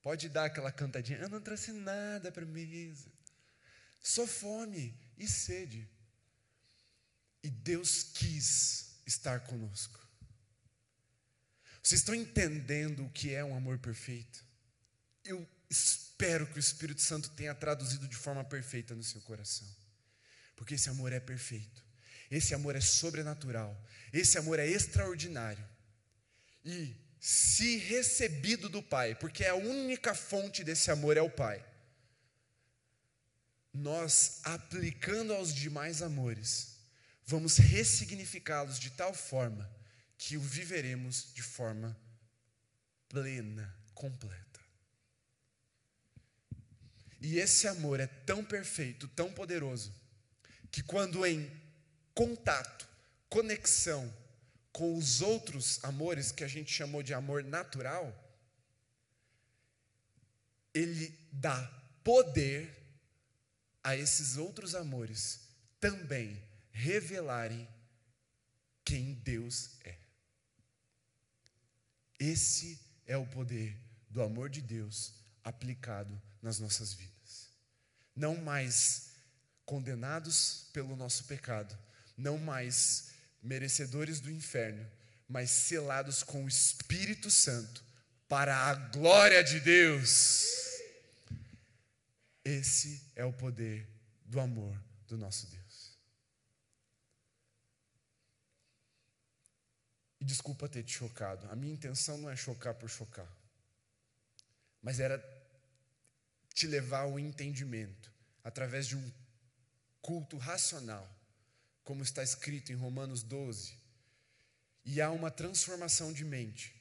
Pode 0.00 0.28
dar 0.28 0.44
aquela 0.44 0.70
cantadinha, 0.70 1.18
eu 1.18 1.28
não 1.28 1.40
trouxe 1.40 1.72
nada 1.72 2.30
para 2.30 2.44
a 2.44 2.46
mesa, 2.46 3.10
só 4.02 4.24
fome 4.26 4.96
e 5.18 5.26
sede. 5.26 5.88
E 7.42 7.50
Deus 7.50 8.04
quis 8.04 9.00
estar 9.04 9.40
conosco. 9.40 9.98
Vocês 11.82 12.02
estão 12.02 12.14
entendendo 12.14 13.04
o 13.04 13.10
que 13.10 13.34
é 13.34 13.42
um 13.42 13.56
amor 13.56 13.78
perfeito? 13.78 14.44
Eu 15.24 15.46
espero 15.68 16.46
que 16.46 16.58
o 16.58 16.60
Espírito 16.60 17.00
Santo 17.00 17.30
tenha 17.30 17.54
traduzido 17.54 18.06
de 18.06 18.16
forma 18.16 18.44
perfeita 18.44 18.94
no 18.94 19.02
seu 19.02 19.20
coração. 19.22 19.79
Porque 20.60 20.74
esse 20.74 20.90
amor 20.90 21.10
é 21.10 21.18
perfeito. 21.18 21.82
Esse 22.30 22.54
amor 22.54 22.76
é 22.76 22.80
sobrenatural. 22.82 23.74
Esse 24.12 24.36
amor 24.36 24.58
é 24.58 24.66
extraordinário. 24.66 25.66
E 26.62 26.94
se 27.18 27.78
recebido 27.78 28.68
do 28.68 28.82
Pai, 28.82 29.14
porque 29.14 29.46
a 29.46 29.54
única 29.54 30.14
fonte 30.14 30.62
desse 30.62 30.90
amor 30.90 31.16
é 31.16 31.22
o 31.22 31.30
Pai 31.30 31.64
nós, 33.72 34.40
aplicando 34.42 35.32
aos 35.32 35.54
demais 35.54 36.02
amores, 36.02 36.76
vamos 37.24 37.56
ressignificá-los 37.56 38.78
de 38.78 38.90
tal 38.90 39.14
forma 39.14 39.70
que 40.18 40.36
o 40.36 40.40
viveremos 40.40 41.32
de 41.32 41.42
forma 41.42 41.96
plena, 43.08 43.74
completa. 43.94 44.60
E 47.20 47.38
esse 47.38 47.68
amor 47.68 48.00
é 48.00 48.06
tão 48.06 48.44
perfeito, 48.44 49.06
tão 49.08 49.32
poderoso, 49.32 49.94
que 50.70 50.82
quando 50.82 51.24
em 51.26 51.50
contato, 52.14 52.88
conexão 53.28 54.12
com 54.72 54.96
os 54.96 55.20
outros 55.20 55.82
amores 55.84 56.30
que 56.30 56.44
a 56.44 56.48
gente 56.48 56.72
chamou 56.72 57.02
de 57.02 57.12
amor 57.12 57.42
natural, 57.42 58.14
ele 60.72 61.08
dá 61.32 61.66
poder 62.04 62.76
a 63.82 63.96
esses 63.96 64.36
outros 64.36 64.74
amores 64.74 65.40
também 65.80 66.40
revelarem 66.70 67.68
quem 68.84 69.14
Deus 69.14 69.70
é. 69.84 69.96
Esse 72.18 72.78
é 73.06 73.16
o 73.16 73.26
poder 73.26 73.76
do 74.08 74.22
amor 74.22 74.50
de 74.50 74.60
Deus 74.60 75.14
aplicado 75.42 76.20
nas 76.42 76.58
nossas 76.58 76.92
vidas. 76.92 77.50
Não 78.14 78.36
mais 78.36 79.09
condenados 79.70 80.68
pelo 80.72 80.96
nosso 80.96 81.22
pecado, 81.26 81.78
não 82.18 82.36
mais 82.36 83.12
merecedores 83.40 84.18
do 84.18 84.28
inferno, 84.28 84.84
mas 85.28 85.48
selados 85.48 86.24
com 86.24 86.44
o 86.44 86.48
Espírito 86.48 87.30
Santo 87.30 87.84
para 88.28 88.56
a 88.66 88.74
glória 88.74 89.44
de 89.44 89.60
Deus. 89.60 90.44
Esse 92.44 93.00
é 93.14 93.24
o 93.24 93.32
poder 93.32 93.88
do 94.24 94.40
amor 94.40 94.76
do 95.06 95.16
nosso 95.16 95.46
Deus. 95.46 95.96
E 100.20 100.24
desculpa 100.24 100.68
ter 100.68 100.82
te 100.82 100.94
chocado. 100.94 101.48
A 101.48 101.54
minha 101.54 101.72
intenção 101.72 102.18
não 102.18 102.28
é 102.28 102.34
chocar 102.34 102.74
por 102.74 102.90
chocar, 102.90 103.30
mas 104.82 104.98
era 104.98 105.16
te 106.52 106.66
levar 106.66 107.02
ao 107.02 107.20
entendimento 107.20 108.12
através 108.42 108.88
de 108.88 108.96
um 108.96 109.19
culto 110.02 110.36
racional 110.36 111.08
como 111.82 112.02
está 112.02 112.22
escrito 112.22 112.72
em 112.72 112.76
Romanos 112.76 113.22
12. 113.22 113.74
E 114.84 115.00
há 115.00 115.10
uma 115.10 115.30
transformação 115.30 116.12
de 116.12 116.24
mente 116.24 116.74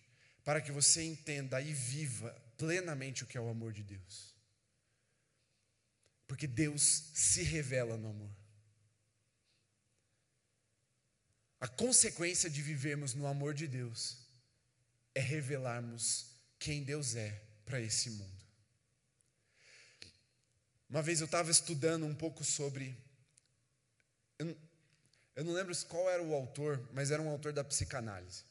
para 0.43 0.61
que 0.61 0.71
você 0.71 1.03
entenda 1.03 1.61
e 1.61 1.73
viva 1.73 2.31
plenamente 2.57 3.23
o 3.23 3.27
que 3.27 3.37
é 3.37 3.41
o 3.41 3.49
amor 3.49 3.73
de 3.73 3.83
Deus. 3.83 4.35
Porque 6.27 6.47
Deus 6.47 7.09
se 7.13 7.43
revela 7.43 7.97
no 7.97 8.09
amor. 8.09 8.31
A 11.59 11.67
consequência 11.67 12.49
de 12.49 12.61
vivermos 12.61 13.13
no 13.13 13.27
amor 13.27 13.53
de 13.53 13.67
Deus 13.67 14.17
é 15.13 15.19
revelarmos 15.19 16.27
quem 16.57 16.83
Deus 16.83 17.15
é 17.15 17.41
para 17.65 17.81
esse 17.81 18.11
mundo. 18.11 18.39
Uma 20.89 21.01
vez 21.01 21.19
eu 21.19 21.25
estava 21.25 21.51
estudando 21.51 22.05
um 22.05 22.15
pouco 22.15 22.43
sobre. 22.43 22.95
Eu, 24.39 24.57
eu 25.35 25.43
não 25.43 25.53
lembro 25.53 25.75
qual 25.85 26.09
era 26.09 26.23
o 26.23 26.33
autor, 26.33 26.89
mas 26.93 27.11
era 27.11 27.21
um 27.21 27.29
autor 27.29 27.53
da 27.53 27.63
psicanálise. 27.63 28.43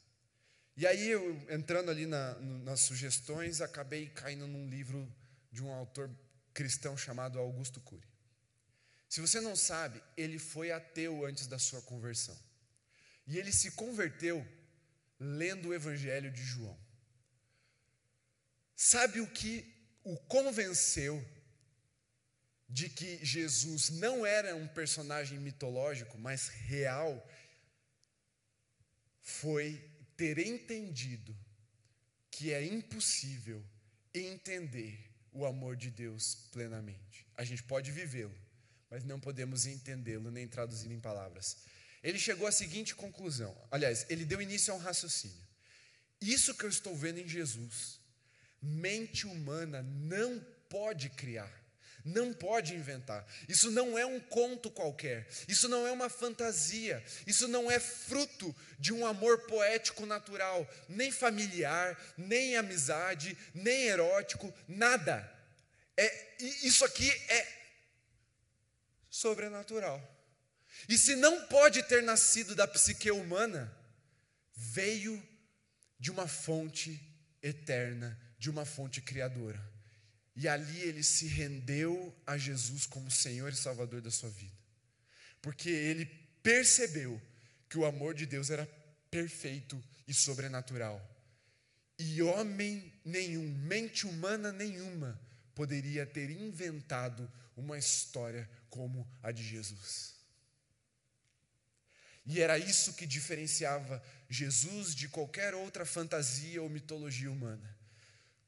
E 0.76 0.86
aí, 0.86 1.08
eu, 1.08 1.34
entrando 1.50 1.90
ali 1.90 2.06
na, 2.06 2.34
nas 2.38 2.80
sugestões, 2.80 3.60
acabei 3.60 4.08
caindo 4.10 4.46
num 4.46 4.68
livro 4.68 5.12
de 5.50 5.64
um 5.64 5.72
autor 5.72 6.08
cristão 6.54 6.96
chamado 6.96 7.38
Augusto 7.38 7.80
Cury. 7.80 8.06
Se 9.08 9.20
você 9.20 9.40
não 9.40 9.56
sabe, 9.56 10.02
ele 10.16 10.38
foi 10.38 10.70
ateu 10.70 11.24
antes 11.24 11.46
da 11.46 11.58
sua 11.58 11.80
conversão. 11.82 12.38
E 13.26 13.38
ele 13.38 13.50
se 13.50 13.70
converteu 13.72 14.46
lendo 15.18 15.70
o 15.70 15.74
Evangelho 15.74 16.30
de 16.30 16.42
João. 16.42 16.78
Sabe 18.76 19.20
o 19.20 19.26
que 19.26 19.74
o 20.04 20.16
convenceu 20.16 21.24
de 22.68 22.88
que 22.88 23.24
Jesus 23.24 23.88
não 23.90 24.26
era 24.26 24.54
um 24.54 24.68
personagem 24.68 25.38
mitológico, 25.38 26.18
mas 26.18 26.48
real, 26.48 27.26
foi 29.22 29.82
ter 30.16 30.38
entendido 30.38 31.34
que 32.30 32.52
é 32.52 32.64
impossível 32.64 33.64
entender 34.12 35.08
o 35.32 35.46
amor 35.46 35.76
de 35.76 35.90
Deus 35.90 36.34
plenamente. 36.52 37.26
A 37.36 37.44
gente 37.44 37.62
pode 37.62 37.90
vivê-lo, 37.90 38.36
mas 38.90 39.04
não 39.04 39.18
podemos 39.18 39.66
entendê-lo 39.66 40.30
nem 40.30 40.46
traduzir 40.46 40.90
em 40.90 41.00
palavras. 41.00 41.56
Ele 42.02 42.18
chegou 42.18 42.46
à 42.46 42.52
seguinte 42.52 42.94
conclusão: 42.94 43.56
aliás, 43.70 44.06
ele 44.08 44.24
deu 44.24 44.42
início 44.42 44.72
a 44.72 44.76
um 44.76 44.80
raciocínio. 44.80 45.46
Isso 46.20 46.54
que 46.54 46.64
eu 46.64 46.68
estou 46.68 46.96
vendo 46.96 47.18
em 47.18 47.28
Jesus, 47.28 48.00
mente 48.60 49.26
humana 49.26 49.82
não 49.82 50.40
pode 50.68 51.10
criar. 51.10 51.52
Não 52.04 52.32
pode 52.32 52.74
inventar. 52.74 53.26
Isso 53.48 53.70
não 53.70 53.98
é 53.98 54.06
um 54.06 54.20
conto 54.20 54.70
qualquer. 54.70 55.28
Isso 55.46 55.68
não 55.68 55.86
é 55.86 55.92
uma 55.92 56.08
fantasia. 56.08 57.04
Isso 57.26 57.48
não 57.48 57.70
é 57.70 57.78
fruto 57.78 58.54
de 58.78 58.92
um 58.92 59.06
amor 59.06 59.46
poético 59.46 60.06
natural, 60.06 60.68
nem 60.88 61.10
familiar, 61.10 61.98
nem 62.16 62.56
amizade, 62.56 63.36
nem 63.54 63.88
erótico, 63.88 64.52
nada. 64.66 65.30
É, 65.96 66.36
isso 66.62 66.84
aqui 66.84 67.10
é 67.28 67.46
sobrenatural. 69.10 70.00
E 70.88 70.96
se 70.96 71.16
não 71.16 71.46
pode 71.46 71.82
ter 71.82 72.02
nascido 72.02 72.54
da 72.54 72.66
psique 72.66 73.10
humana, 73.10 73.74
veio 74.54 75.20
de 75.98 76.10
uma 76.10 76.28
fonte 76.28 77.00
eterna, 77.42 78.18
de 78.38 78.48
uma 78.48 78.64
fonte 78.64 79.00
criadora. 79.00 79.60
E 80.40 80.46
ali 80.46 80.78
ele 80.82 81.02
se 81.02 81.26
rendeu 81.26 82.16
a 82.24 82.38
Jesus 82.38 82.86
como 82.86 83.10
Senhor 83.10 83.52
e 83.52 83.56
Salvador 83.56 84.00
da 84.00 84.08
sua 84.08 84.30
vida. 84.30 84.56
Porque 85.42 85.68
ele 85.68 86.06
percebeu 86.44 87.20
que 87.68 87.76
o 87.76 87.84
amor 87.84 88.14
de 88.14 88.24
Deus 88.24 88.48
era 88.48 88.64
perfeito 89.10 89.82
e 90.06 90.14
sobrenatural. 90.14 91.04
E 91.98 92.22
homem 92.22 92.92
nenhum, 93.04 93.52
mente 93.66 94.06
humana 94.06 94.52
nenhuma, 94.52 95.20
poderia 95.56 96.06
ter 96.06 96.30
inventado 96.30 97.28
uma 97.56 97.76
história 97.76 98.48
como 98.70 99.10
a 99.20 99.32
de 99.32 99.42
Jesus. 99.42 100.14
E 102.24 102.40
era 102.40 102.56
isso 102.56 102.92
que 102.92 103.08
diferenciava 103.08 104.00
Jesus 104.30 104.94
de 104.94 105.08
qualquer 105.08 105.52
outra 105.52 105.84
fantasia 105.84 106.62
ou 106.62 106.68
mitologia 106.68 107.28
humana 107.28 107.77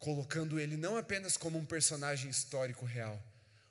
colocando 0.00 0.58
ele 0.58 0.76
não 0.76 0.96
apenas 0.96 1.36
como 1.36 1.58
um 1.58 1.64
personagem 1.64 2.30
histórico 2.30 2.84
real, 2.84 3.22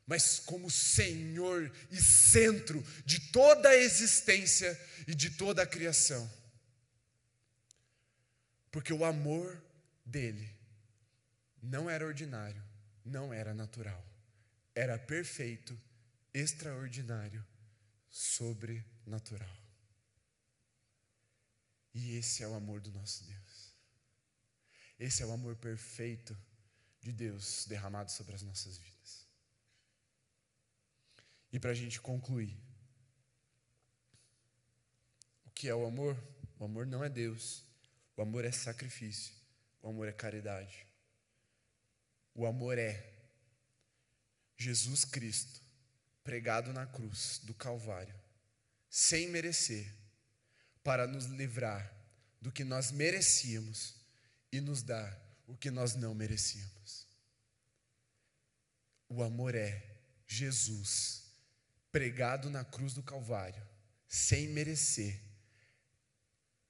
mas 0.05 0.39
como 0.39 0.69
Senhor 0.69 1.71
e 1.91 1.97
centro 1.97 2.81
de 3.03 3.19
toda 3.31 3.69
a 3.69 3.75
existência 3.75 4.79
e 5.07 5.13
de 5.13 5.31
toda 5.31 5.63
a 5.63 5.67
criação. 5.67 6.31
Porque 8.71 8.93
o 8.93 9.03
amor 9.03 9.61
dele 10.05 10.55
não 11.61 11.89
era 11.89 12.05
ordinário, 12.05 12.63
não 13.03 13.33
era 13.33 13.53
natural, 13.53 14.05
era 14.75 14.97
perfeito, 14.97 15.77
extraordinário, 16.31 17.43
sobrenatural. 18.09 19.57
E 21.93 22.15
esse 22.15 22.43
é 22.43 22.47
o 22.47 22.53
amor 22.53 22.79
do 22.81 22.91
nosso 22.91 23.23
Deus. 23.23 23.48
Esse 24.99 25.23
é 25.23 25.25
o 25.25 25.31
amor 25.31 25.55
perfeito 25.55 26.37
de 27.01 27.13
Deus 27.13 27.65
derramado 27.65 28.11
sobre 28.11 28.35
as 28.35 28.41
nossas 28.41 28.77
vidas. 28.77 29.25
E 31.51 31.59
para 31.59 31.71
a 31.71 31.73
gente 31.75 32.01
concluir, 32.01 32.59
o 35.45 35.49
que 35.51 35.69
é 35.69 35.73
o 35.73 35.85
amor? 35.85 36.21
O 36.59 36.65
amor 36.65 36.85
não 36.85 37.03
é 37.03 37.09
Deus, 37.09 37.63
o 38.17 38.21
amor 38.21 38.43
é 38.43 38.51
sacrifício, 38.51 39.33
o 39.81 39.87
amor 39.87 40.09
é 40.09 40.11
caridade. 40.11 40.85
O 42.35 42.45
amor 42.45 42.77
é 42.77 43.13
Jesus 44.57 45.05
Cristo 45.05 45.61
pregado 46.23 46.73
na 46.73 46.85
cruz 46.85 47.39
do 47.43 47.53
Calvário, 47.53 48.13
sem 48.89 49.29
merecer, 49.29 49.91
para 50.83 51.07
nos 51.07 51.25
livrar 51.25 51.91
do 52.41 52.51
que 52.51 52.63
nós 52.63 52.91
merecíamos 52.91 53.98
e 54.51 54.59
nos 54.59 54.81
dá 54.81 55.17
o 55.47 55.55
que 55.55 55.71
nós 55.71 55.95
não 55.95 56.13
merecíamos. 56.13 57.07
O 59.07 59.23
amor 59.23 59.55
é 59.55 59.97
Jesus 60.27 61.23
pregado 61.91 62.49
na 62.49 62.63
cruz 62.63 62.93
do 62.93 63.01
Calvário, 63.01 63.65
sem 64.07 64.47
merecer, 64.49 65.19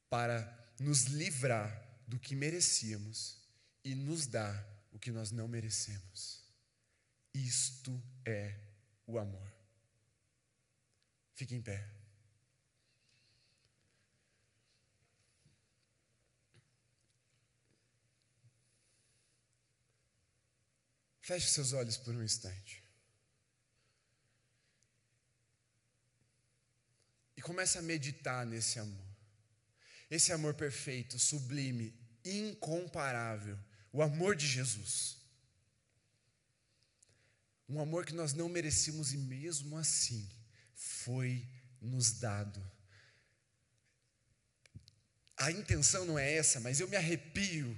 para 0.10 0.58
nos 0.80 1.04
livrar 1.04 1.86
do 2.08 2.18
que 2.18 2.36
merecíamos 2.36 3.38
e 3.84 3.94
nos 3.94 4.26
dar 4.26 4.66
o 4.92 4.98
que 4.98 5.12
nós 5.12 5.32
não 5.32 5.48
merecemos. 5.48 6.44
Isto 7.34 8.02
é 8.26 8.56
o 9.06 9.20
amor. 9.20 9.54
Fique 11.36 11.54
em 11.56 11.62
pé. 11.62 11.99
Feche 21.30 21.48
seus 21.48 21.74
olhos 21.74 21.96
por 21.96 22.16
um 22.16 22.24
instante. 22.24 22.84
E 27.38 27.42
comece 27.44 27.78
a 27.78 27.84
meditar 27.84 28.48
nesse 28.48 28.80
amor. 28.80 29.08
Esse 30.10 30.34
amor 30.34 30.56
perfeito, 30.56 31.20
sublime, 31.20 31.94
incomparável. 32.26 33.60
O 33.94 34.02
amor 34.02 34.36
de 34.36 34.48
Jesus. 34.48 35.20
Um 37.68 37.80
amor 37.80 38.08
que 38.08 38.14
nós 38.16 38.34
não 38.34 38.50
merecíamos 38.50 39.14
e 39.14 39.18
mesmo 39.18 39.78
assim 39.78 40.28
foi 40.74 41.48
nos 41.80 42.12
dado. 42.14 42.60
A 45.38 45.52
intenção 45.52 46.06
não 46.06 46.18
é 46.18 46.34
essa, 46.34 46.60
mas 46.60 46.80
eu 46.80 46.88
me 46.88 46.96
arrepio 46.96 47.78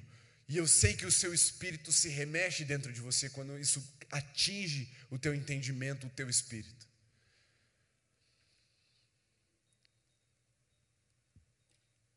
e 0.51 0.57
eu 0.57 0.67
sei 0.67 0.93
que 0.93 1.05
o 1.05 1.11
seu 1.11 1.33
espírito 1.33 1.93
se 1.93 2.09
remexe 2.09 2.65
dentro 2.65 2.91
de 2.91 2.99
você 2.99 3.29
quando 3.29 3.57
isso 3.57 3.81
atinge 4.11 4.93
o 5.09 5.17
teu 5.17 5.33
entendimento, 5.33 6.05
o 6.05 6.09
teu 6.09 6.29
espírito. 6.29 6.85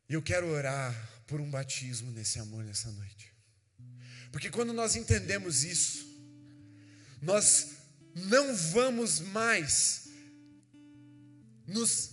E 0.09 0.15
eu 0.15 0.21
quero 0.21 0.49
orar 0.49 0.93
por 1.29 1.41
um 1.41 1.49
batismo 1.49 2.11
nesse 2.11 2.41
amor 2.41 2.65
nessa 2.65 2.91
noite. 2.91 3.33
Porque 4.33 4.51
quando 4.51 4.73
nós 4.73 4.97
entendemos 4.97 5.63
isso, 5.63 6.05
nós 7.23 7.69
não 8.17 8.53
vamos 8.57 9.21
mais 9.21 10.09
nos 11.69 12.11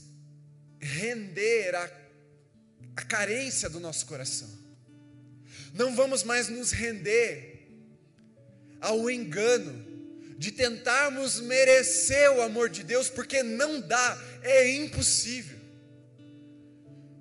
render 0.79 1.73
à, 1.73 1.89
carência 3.07 3.67
do 3.67 3.79
nosso 3.79 4.05
coração 4.05 4.60
não 5.73 5.95
vamos 5.95 6.23
mais 6.23 6.49
nos 6.49 6.71
render 6.71 7.69
ao 8.79 9.09
engano 9.09 9.91
de 10.37 10.51
tentarmos 10.51 11.39
merecer 11.39 12.31
o 12.31 12.41
amor 12.41 12.67
de 12.67 12.83
Deus, 12.83 13.09
porque 13.09 13.43
não 13.43 13.79
dá, 13.79 14.17
é 14.41 14.71
impossível. 14.71 15.55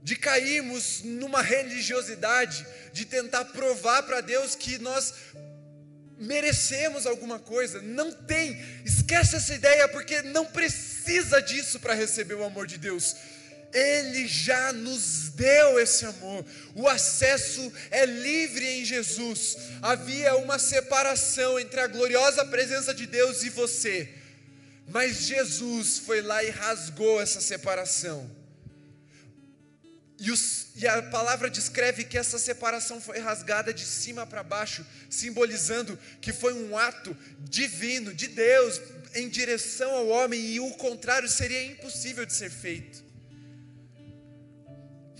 De 0.02 0.16
cairmos 0.16 1.02
numa 1.04 1.42
religiosidade, 1.42 2.66
de 2.94 3.04
tentar 3.04 3.44
provar 3.46 4.04
para 4.04 4.22
Deus 4.22 4.54
que 4.54 4.78
nós 4.78 5.12
merecemos 6.18 7.06
alguma 7.06 7.38
coisa. 7.38 7.82
Não 7.82 8.10
tem, 8.10 8.58
esquece 8.86 9.36
essa 9.36 9.54
ideia, 9.54 9.86
porque 9.88 10.22
não 10.22 10.46
precisa 10.46 11.42
disso 11.42 11.78
para 11.78 11.92
receber 11.92 12.34
o 12.34 12.44
amor 12.44 12.66
de 12.66 12.78
Deus. 12.78 13.14
Ele 13.72 14.26
já 14.26 14.72
nos 14.72 15.28
deu 15.30 15.78
esse 15.78 16.04
amor. 16.04 16.44
O 16.74 16.88
acesso 16.88 17.72
é 17.90 18.04
livre 18.04 18.66
em 18.66 18.84
Jesus. 18.84 19.56
Havia 19.80 20.34
uma 20.36 20.58
separação 20.58 21.58
entre 21.58 21.80
a 21.80 21.86
gloriosa 21.86 22.44
presença 22.44 22.92
de 22.92 23.06
Deus 23.06 23.44
e 23.44 23.50
você. 23.50 24.08
Mas 24.88 25.22
Jesus 25.22 25.98
foi 25.98 26.20
lá 26.20 26.42
e 26.42 26.50
rasgou 26.50 27.20
essa 27.20 27.40
separação. 27.40 28.28
E, 30.18 30.30
os, 30.30 30.66
e, 30.76 30.86
a 30.86 31.02
palavra 31.04 31.48
descreve 31.48 32.04
que 32.04 32.18
essa 32.18 32.38
separação 32.38 33.00
foi 33.00 33.20
rasgada 33.20 33.72
de 33.72 33.86
cima 33.86 34.26
para 34.26 34.42
baixo, 34.42 34.84
simbolizando 35.08 35.98
que 36.20 36.30
foi 36.30 36.52
um 36.52 36.76
ato 36.76 37.16
divino, 37.38 38.12
de 38.12 38.28
Deus, 38.28 38.82
em 39.14 39.30
direção 39.30 39.92
ao 39.92 40.08
homem, 40.08 40.38
e 40.40 40.60
o 40.60 40.72
contrário 40.72 41.28
seria 41.28 41.64
impossível 41.64 42.26
de 42.26 42.34
ser 42.34 42.50
feito 42.50 43.09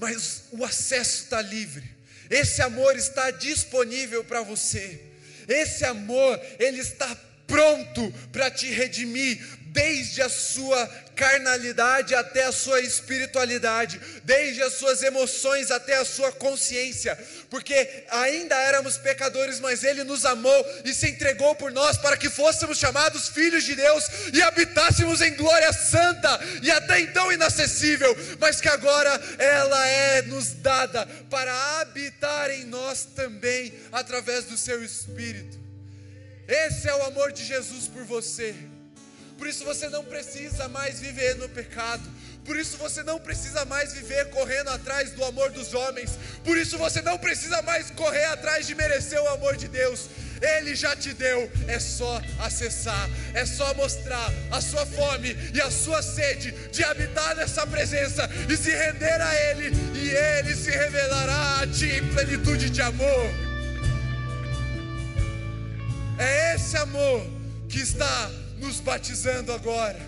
mas 0.00 0.44
o 0.50 0.64
acesso 0.64 1.24
está 1.24 1.42
livre. 1.42 1.84
Esse 2.30 2.62
amor 2.62 2.96
está 2.96 3.30
disponível 3.30 4.24
para 4.24 4.42
você. 4.42 4.98
Esse 5.46 5.84
amor, 5.84 6.40
ele 6.58 6.80
está 6.80 7.14
pronto 7.46 8.12
para 8.32 8.50
te 8.50 8.66
redimir, 8.68 9.44
desde 9.72 10.22
a 10.22 10.28
sua 10.28 10.86
carnalidade 11.14 12.14
até 12.14 12.44
a 12.44 12.52
sua 12.52 12.80
espiritualidade, 12.80 14.00
desde 14.24 14.62
as 14.62 14.74
suas 14.74 15.02
emoções 15.02 15.70
até 15.70 15.96
a 15.98 16.04
sua 16.04 16.32
consciência, 16.32 17.16
porque 17.50 18.04
ainda 18.10 18.56
éramos 18.56 18.96
pecadores, 18.96 19.60
mas 19.60 19.84
Ele 19.84 20.02
nos 20.02 20.24
amou 20.24 20.66
e 20.84 20.94
se 20.94 21.08
entregou 21.08 21.54
por 21.54 21.70
nós 21.70 21.98
para 21.98 22.16
que 22.16 22.30
fôssemos 22.30 22.78
chamados 22.78 23.28
filhos 23.28 23.64
de 23.64 23.74
Deus 23.74 24.04
e 24.32 24.42
habitássemos 24.42 25.20
em 25.20 25.34
glória 25.34 25.72
santa 25.72 26.40
e 26.62 26.70
até 26.70 27.00
então 27.00 27.30
inacessível, 27.30 28.16
mas 28.38 28.60
que 28.60 28.68
agora 28.68 29.10
ela 29.38 29.86
é 29.86 30.22
nos 30.22 30.52
dada 30.54 31.06
para 31.28 31.80
habitar 31.80 32.50
em 32.50 32.64
nós 32.64 33.04
também 33.14 33.74
através 33.92 34.46
do 34.46 34.56
Seu 34.56 34.82
Espírito. 34.82 35.58
Esse 36.48 36.88
é 36.88 36.94
o 36.94 37.04
amor 37.04 37.30
de 37.30 37.44
Jesus 37.44 37.86
por 37.86 38.04
você. 38.04 38.69
Por 39.40 39.48
isso 39.48 39.64
você 39.64 39.88
não 39.88 40.04
precisa 40.04 40.68
mais 40.68 41.00
viver 41.00 41.34
no 41.36 41.48
pecado. 41.48 42.02
Por 42.44 42.58
isso 42.58 42.76
você 42.76 43.02
não 43.02 43.18
precisa 43.18 43.64
mais 43.64 43.94
viver 43.94 44.28
correndo 44.28 44.68
atrás 44.68 45.12
do 45.12 45.24
amor 45.24 45.50
dos 45.50 45.72
homens. 45.72 46.10
Por 46.44 46.58
isso 46.58 46.76
você 46.76 47.00
não 47.00 47.16
precisa 47.16 47.62
mais 47.62 47.90
correr 47.90 48.26
atrás 48.26 48.66
de 48.66 48.74
merecer 48.74 49.18
o 49.18 49.28
amor 49.28 49.56
de 49.56 49.66
Deus. 49.66 50.10
Ele 50.42 50.74
já 50.74 50.94
te 50.94 51.14
deu, 51.14 51.50
é 51.66 51.78
só 51.78 52.20
acessar, 52.38 53.08
é 53.32 53.46
só 53.46 53.72
mostrar 53.72 54.30
a 54.50 54.60
sua 54.60 54.84
fome 54.84 55.34
e 55.54 55.60
a 55.62 55.70
sua 55.70 56.02
sede 56.02 56.52
de 56.70 56.84
habitar 56.84 57.34
nessa 57.34 57.66
presença 57.66 58.28
e 58.46 58.54
se 58.58 58.70
render 58.70 59.22
a 59.22 59.34
Ele, 59.52 59.74
e 59.94 60.10
Ele 60.10 60.54
se 60.54 60.70
revelará 60.70 61.60
a 61.60 61.66
ti 61.66 61.86
em 61.86 62.06
plenitude 62.12 62.68
de 62.68 62.82
amor. 62.82 63.30
É 66.18 66.56
esse 66.56 66.76
amor 66.76 67.26
que 67.70 67.80
está 67.80 68.30
nos 68.60 68.78
batizando 68.78 69.52
agora. 69.52 69.98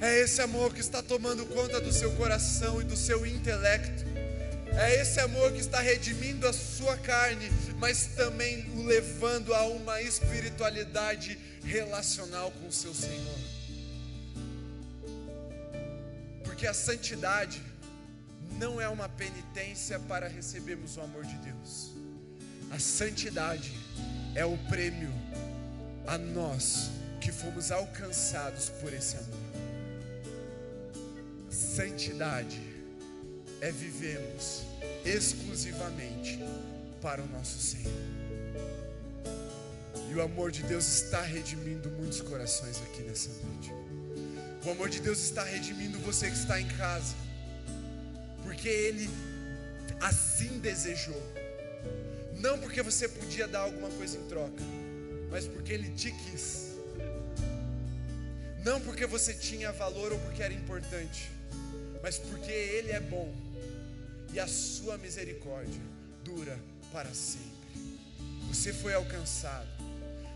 É 0.00 0.20
esse 0.20 0.40
amor 0.40 0.72
que 0.72 0.80
está 0.80 1.02
tomando 1.02 1.44
conta 1.46 1.80
do 1.80 1.92
seu 1.92 2.12
coração 2.12 2.80
e 2.80 2.84
do 2.84 2.96
seu 2.96 3.26
intelecto. 3.26 4.04
É 4.76 5.00
esse 5.00 5.18
amor 5.18 5.50
que 5.52 5.58
está 5.58 5.80
redimindo 5.80 6.46
a 6.46 6.52
sua 6.52 6.96
carne, 6.98 7.50
mas 7.78 8.06
também 8.14 8.70
o 8.76 8.84
levando 8.84 9.52
a 9.54 9.64
uma 9.64 10.00
espiritualidade 10.00 11.36
relacional 11.64 12.52
com 12.52 12.68
o 12.68 12.72
seu 12.72 12.94
Senhor. 12.94 13.38
Porque 16.44 16.66
a 16.66 16.74
santidade 16.74 17.60
não 18.52 18.80
é 18.80 18.88
uma 18.88 19.08
penitência 19.08 19.98
para 19.98 20.28
recebermos 20.28 20.96
o 20.96 21.00
amor 21.00 21.24
de 21.24 21.36
Deus. 21.38 21.92
A 22.70 22.78
santidade 22.78 23.72
é 24.34 24.44
o 24.44 24.56
prêmio 24.68 25.12
a 26.06 26.16
nós 26.16 26.97
que 27.20 27.32
fomos 27.32 27.70
alcançados 27.70 28.68
por 28.80 28.92
esse 28.92 29.16
amor. 29.16 29.38
Santidade 31.50 32.60
é 33.60 33.70
vivermos 33.70 34.62
exclusivamente 35.04 36.38
para 37.00 37.22
o 37.22 37.26
nosso 37.26 37.58
Senhor. 37.58 37.92
E 40.10 40.14
o 40.14 40.22
amor 40.22 40.50
de 40.50 40.62
Deus 40.62 40.86
está 40.86 41.20
redimindo 41.20 41.90
muitos 41.90 42.20
corações 42.20 42.80
aqui 42.82 43.02
nessa 43.02 43.30
noite. 43.44 43.72
O 44.64 44.70
amor 44.70 44.88
de 44.88 45.00
Deus 45.00 45.18
está 45.18 45.44
redimindo 45.44 45.98
você 46.00 46.30
que 46.30 46.36
está 46.36 46.60
em 46.60 46.68
casa, 46.68 47.14
porque 48.42 48.68
Ele 48.68 49.08
assim 50.00 50.58
desejou, 50.58 51.20
não 52.38 52.58
porque 52.58 52.82
você 52.82 53.08
podia 53.08 53.48
dar 53.48 53.60
alguma 53.60 53.88
coisa 53.90 54.16
em 54.18 54.24
troca, 54.26 54.62
mas 55.30 55.46
porque 55.46 55.72
Ele 55.72 55.90
te 55.90 56.10
quis. 56.10 56.67
Não 58.64 58.80
porque 58.80 59.06
você 59.06 59.32
tinha 59.32 59.72
valor 59.72 60.12
ou 60.12 60.18
porque 60.20 60.42
era 60.42 60.52
importante, 60.52 61.30
mas 62.02 62.18
porque 62.18 62.50
Ele 62.50 62.90
é 62.90 63.00
bom 63.00 63.32
e 64.32 64.40
a 64.40 64.46
sua 64.46 64.98
misericórdia 64.98 65.80
dura 66.24 66.58
para 66.92 67.12
sempre. 67.12 67.46
Você 68.48 68.72
foi 68.72 68.94
alcançado, 68.94 69.68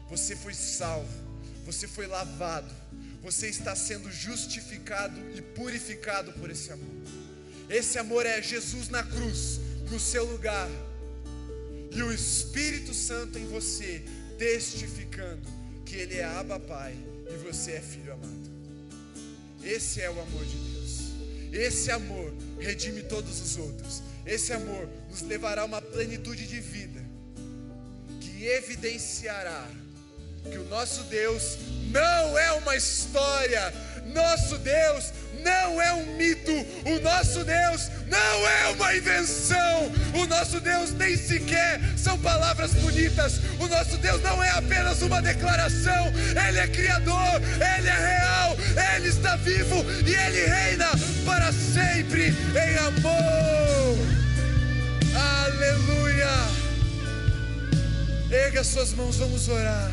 você 0.09 0.37
foi 0.37 0.55
salvo, 0.55 1.09
você 1.65 1.89
foi 1.89 2.07
lavado, 2.07 2.73
você 3.23 3.49
está 3.49 3.75
sendo 3.75 4.11
justificado 4.11 5.19
e 5.37 5.43
purificado 5.43 6.33
por 6.35 6.51
esse 6.51 6.73
amor. 6.73 7.03
Esse 7.69 7.99
amor 7.99 8.27
é 8.27 8.43
Jesus 8.43 8.89
na 8.89 9.03
cruz, 9.03 9.61
no 9.91 9.99
seu 9.99 10.25
lugar, 10.25 10.69
e 11.91 12.03
o 12.03 12.13
Espírito 12.13 12.95
Santo 12.95 13.39
em 13.39 13.47
você, 13.47 14.03
testificando 14.39 15.47
que 15.85 15.97
Ele 15.97 16.17
é 16.17 16.25
Abba 16.25 16.59
Pai 16.59 16.97
e 17.35 17.39
você 17.39 17.73
é 17.73 17.81
filho 17.81 18.13
amado. 18.13 18.51
Esse 19.63 20.01
é 20.01 20.11
o 20.11 20.21
amor 20.21 20.45
de 20.45 20.57
Deus. 20.57 21.13
Esse 21.53 21.91
amor 21.91 22.33
redime 22.59 23.03
todos 23.03 23.41
os 23.41 23.57
outros. 23.57 24.03
Esse 24.25 24.53
amor 24.53 24.89
nos 25.11 25.23
levará 25.23 25.63
a 25.63 25.65
uma 25.65 25.83
plenitude 25.83 26.47
de 26.47 26.61
vida 26.61 27.03
que 28.21 28.47
evidenciará 28.47 29.69
que 30.51 30.59
o 30.59 30.65
nosso 30.65 31.05
Deus 31.05 31.59
não 31.91 32.37
é 32.37 32.53
uma 32.53 32.75
história, 32.75 33.73
nosso 34.07 34.59
Deus 34.59 35.13
não 35.43 35.81
é 35.81 35.93
um 35.95 36.17
mito, 36.17 36.53
o 36.85 37.01
nosso 37.01 37.45
Deus 37.45 37.91
não 38.07 38.49
é 38.49 38.69
uma 38.69 38.97
invenção, 38.97 39.93
o 40.15 40.27
nosso 40.27 40.61
Deus 40.61 40.93
nem 40.93 41.17
sequer 41.17 41.81
são 41.97 42.19
palavras 42.19 42.73
bonitas, 42.75 43.41
o 43.59 43.67
nosso 43.67 43.97
Deus 43.99 44.23
não 44.23 44.43
é 44.43 44.51
apenas 44.51 45.03
uma 45.03 45.21
declaração, 45.23 46.13
Ele 46.49 46.59
é 46.59 46.69
Criador, 46.69 47.41
Ele 47.77 47.89
é 47.89 48.19
real, 48.19 48.57
Ele 48.97 49.09
está 49.09 49.37
vivo 49.37 49.85
e 50.07 50.15
Ele 50.15 50.47
reina 50.47 50.91
para 51.25 51.53
sempre 51.53 52.29
em 52.29 52.77
amor. 52.77 53.99
Aleluia! 55.15 56.63
Erga 58.31 58.65
suas 58.65 58.93
mãos, 58.95 59.17
vamos 59.17 59.49
orar, 59.49 59.91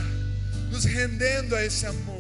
nos 0.72 0.86
rendendo 0.86 1.56
a 1.56 1.66
esse 1.66 1.86
amor. 1.86 2.19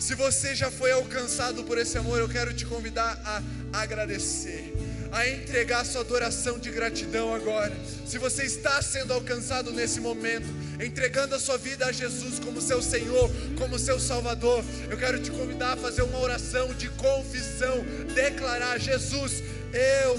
Se 0.00 0.14
você 0.14 0.54
já 0.54 0.70
foi 0.70 0.90
alcançado 0.92 1.62
por 1.62 1.76
esse 1.76 1.98
amor, 1.98 2.18
eu 2.18 2.28
quero 2.28 2.54
te 2.54 2.64
convidar 2.64 3.20
a 3.22 3.82
agradecer, 3.82 4.72
a 5.12 5.28
entregar 5.28 5.84
sua 5.84 6.00
adoração 6.00 6.58
de 6.58 6.70
gratidão 6.70 7.34
agora. 7.34 7.70
Se 8.06 8.16
você 8.16 8.44
está 8.44 8.80
sendo 8.80 9.12
alcançado 9.12 9.70
nesse 9.70 10.00
momento, 10.00 10.46
entregando 10.82 11.34
a 11.34 11.38
sua 11.38 11.58
vida 11.58 11.84
a 11.84 11.92
Jesus 11.92 12.38
como 12.38 12.62
seu 12.62 12.80
Senhor, 12.80 13.30
como 13.58 13.78
seu 13.78 14.00
Salvador, 14.00 14.64
eu 14.88 14.96
quero 14.96 15.20
te 15.20 15.30
convidar 15.30 15.74
a 15.74 15.76
fazer 15.76 16.00
uma 16.00 16.18
oração 16.18 16.72
de 16.72 16.88
confissão, 16.88 17.84
declarar: 18.14 18.80
Jesus, 18.80 19.42
eu 19.74 20.18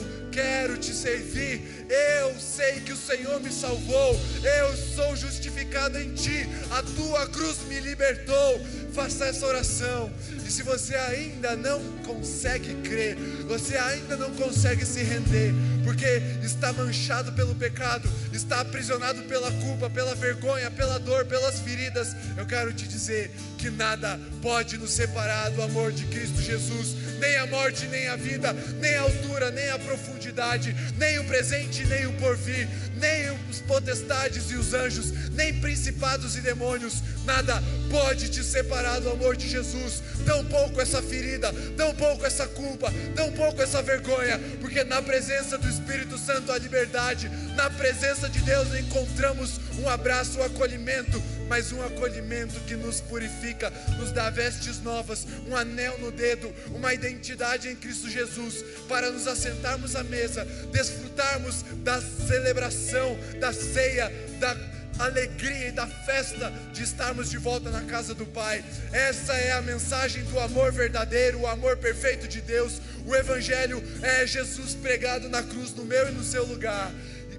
te 0.82 0.94
servir. 0.94 1.86
Eu 1.88 2.38
sei 2.40 2.82
que 2.82 2.92
o 2.92 2.98
Senhor 2.98 3.40
me 3.40 3.52
salvou. 3.52 4.20
Eu 4.60 4.76
sou 4.76 5.16
justificado 5.16 6.00
em 6.00 6.14
ti. 6.14 6.50
A 6.72 6.82
tua 6.82 7.28
cruz 7.28 7.60
me 7.68 7.80
libertou. 7.80 8.60
Faça 8.94 9.28
essa 9.28 9.46
oração. 9.46 10.12
E 10.46 10.52
se 10.52 10.64
você 10.64 10.96
ainda 10.96 11.56
não 11.56 11.80
consegue 12.04 12.74
crer, 12.82 13.16
você 13.48 13.78
ainda 13.78 14.18
não 14.18 14.32
consegue 14.32 14.86
se 14.86 15.02
render, 15.02 15.54
porque 15.86 16.22
está 16.44 16.74
manchado 16.74 17.32
pelo 17.32 17.56
pecado, 17.56 18.10
está 18.34 18.60
aprisionado 18.60 19.22
pela 19.24 19.52
culpa, 19.52 19.90
pela 19.90 20.14
vergonha, 20.16 20.70
pela 20.70 21.00
dor, 21.00 21.26
pelas 21.26 21.60
feridas, 21.60 22.16
eu 22.38 22.46
quero 22.46 22.74
te 22.74 22.88
dizer 22.88 23.32
que 23.58 23.70
nada 23.70 24.20
pode 24.42 24.78
nos 24.78 24.92
separar 24.92 25.52
do 25.52 25.62
amor 25.62 25.92
de 25.92 26.06
Cristo 26.08 26.42
Jesus, 26.42 26.96
nem 27.22 27.40
a 27.40 27.46
morte, 27.46 27.86
nem 27.86 28.10
a 28.10 28.16
vida, 28.16 28.52
nem 28.80 28.96
a 28.96 29.02
altura, 29.02 29.52
nem 29.52 29.70
a 29.70 29.78
profundidade, 29.78 30.76
nem 30.98 31.20
o 31.20 31.24
presente, 31.26 31.86
nem 31.86 32.08
o 32.08 32.14
porvir, 32.14 32.68
nem 32.98 33.30
os 33.50 33.60
potestades 33.62 34.50
e 34.50 34.56
os 34.56 34.74
anjos, 34.74 35.12
nem 35.32 35.60
principados 35.62 36.36
e 36.36 36.42
demônios, 36.42 36.96
nada 37.26 37.62
pode 37.90 38.30
te 38.30 38.44
separar 38.44 39.02
do 39.02 39.10
amor 39.10 39.36
de 39.36 39.50
Jesus, 39.50 40.02
tão 40.26 40.46
pouco 40.46 40.80
essa 40.80 41.02
ferida, 41.02 41.54
tão 41.76 41.94
pouco 41.94 42.26
essa 42.26 42.48
culpa, 42.48 42.92
tão 43.16 43.32
pouco 43.34 43.62
essa 43.62 43.82
vergonha, 43.82 44.40
porque 44.62 44.84
na 44.84 45.02
presença 45.02 45.58
do 45.58 45.68
Espírito 45.68 46.18
Santo 46.18 46.52
há 46.52 46.58
liberdade, 46.58 47.30
na 47.56 47.70
presença 47.70 48.30
de 48.30 48.40
Deus 48.42 48.74
encontramos 48.76 49.60
um 49.80 49.90
abraço, 49.90 50.40
um 50.40 50.44
acolhimento, 50.44 51.22
mas 51.50 51.74
um 51.74 51.84
acolhimento 51.84 52.60
que 52.62 52.76
nos 52.76 53.02
purifica, 53.02 53.72
nos 54.00 54.12
dá 54.14 54.30
vestes 54.30 54.82
novas, 54.82 55.28
um 55.48 55.56
anel 55.56 55.98
no 56.00 56.12
dedo, 56.12 56.54
uma 56.68 56.94
identidade 56.94 57.68
em 57.68 57.76
Cristo 57.76 58.10
Jesus, 58.10 58.64
para 58.88 59.12
nos 59.12 59.28
assentarmos 59.28 59.96
à 59.98 60.04
mesa, 60.04 60.46
desfrutarmos 60.72 61.64
da 61.84 62.02
celebração, 62.02 63.18
da 63.40 63.52
ceia, 63.52 64.10
da 64.40 64.56
alegria 65.04 65.70
e 65.70 65.72
da 65.72 65.88
festa 65.88 66.52
de 66.72 66.84
estarmos 66.84 67.30
de 67.30 67.38
volta 67.38 67.70
na 67.70 67.82
casa 67.82 68.14
do 68.14 68.26
Pai. 68.26 68.64
Essa 68.92 69.34
é 69.34 69.52
a 69.52 69.62
mensagem 69.62 70.24
do 70.26 70.40
amor 70.40 70.72
verdadeiro, 70.72 71.40
o 71.40 71.48
amor 71.48 71.78
perfeito 71.78 72.28
de 72.28 72.42
Deus. 72.42 72.80
O 73.06 73.16
Evangelho 73.16 73.82
é 74.02 74.26
Jesus 74.28 74.76
pregado 74.76 75.30
na 75.30 75.42
cruz, 75.42 75.74
no 75.74 75.86
meu 75.86 76.10
e 76.10 76.12
no 76.12 76.24
seu 76.24 76.46
lugar, 76.46 76.92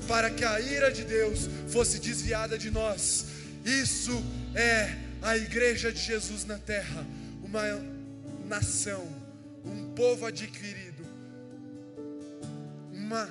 para 0.09 0.31
que 0.31 0.45
a 0.45 0.61
ira 0.61 0.91
de 0.91 1.05
Deus 1.05 1.49
fosse 1.69 1.99
desviada 1.99 2.59
de 2.59 2.71
nós. 2.71 3.27
Isso 3.65 4.23
é 4.55 4.97
a 5.23 5.37
igreja 5.37 5.93
de 5.93 6.01
Jesus 6.01 6.45
na 6.45 6.59
terra, 6.59 7.07
uma 7.45 7.63
nação, 8.49 9.07
um 9.65 9.93
povo 9.95 10.27
adquirido, 10.27 11.07
uma 12.93 13.29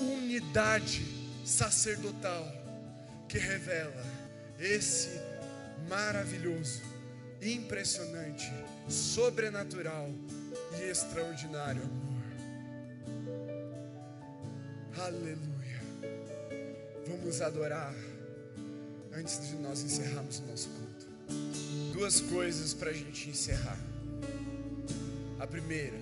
unidade 0.00 1.02
sacerdotal 1.44 2.57
que 3.28 3.38
revela 3.38 4.04
esse 4.58 5.20
maravilhoso, 5.88 6.82
impressionante, 7.42 8.50
sobrenatural 8.88 10.10
e 10.78 10.90
extraordinário 10.90 11.82
amor. 11.82 12.08
Aleluia. 14.96 15.80
Vamos 17.06 17.40
adorar 17.40 17.94
antes 19.12 19.48
de 19.48 19.56
nós 19.56 19.82
encerrarmos 19.82 20.38
o 20.38 20.42
nosso 20.46 20.68
culto. 20.70 21.06
Duas 21.92 22.20
coisas 22.20 22.72
para 22.72 22.90
a 22.90 22.92
gente 22.94 23.28
encerrar. 23.28 23.78
A 25.38 25.46
primeira, 25.46 25.96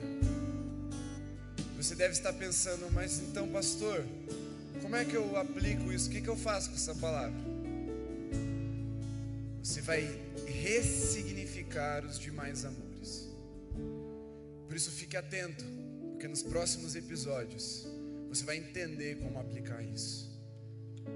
você 1.76 1.94
deve 1.94 2.12
estar 2.12 2.32
pensando, 2.32 2.90
mas 2.92 3.18
então, 3.18 3.48
pastor, 3.48 4.04
como 4.80 4.96
é 4.96 5.04
que 5.04 5.14
eu 5.14 5.36
aplico 5.36 5.92
isso? 5.92 6.08
O 6.08 6.12
que, 6.12 6.20
que 6.20 6.28
eu 6.28 6.36
faço 6.36 6.70
com 6.70 6.76
essa 6.76 6.94
palavra? 6.94 7.38
Você 9.62 9.80
vai 9.80 10.02
ressignificar 10.46 12.04
os 12.04 12.18
demais 12.18 12.64
amores. 12.64 13.28
Por 14.66 14.76
isso, 14.76 14.90
fique 14.90 15.16
atento, 15.16 15.64
porque 16.12 16.28
nos 16.28 16.42
próximos 16.42 16.94
episódios 16.94 17.86
você 18.28 18.44
vai 18.44 18.56
entender 18.56 19.16
como 19.16 19.38
aplicar 19.38 19.82
isso. 19.82 20.30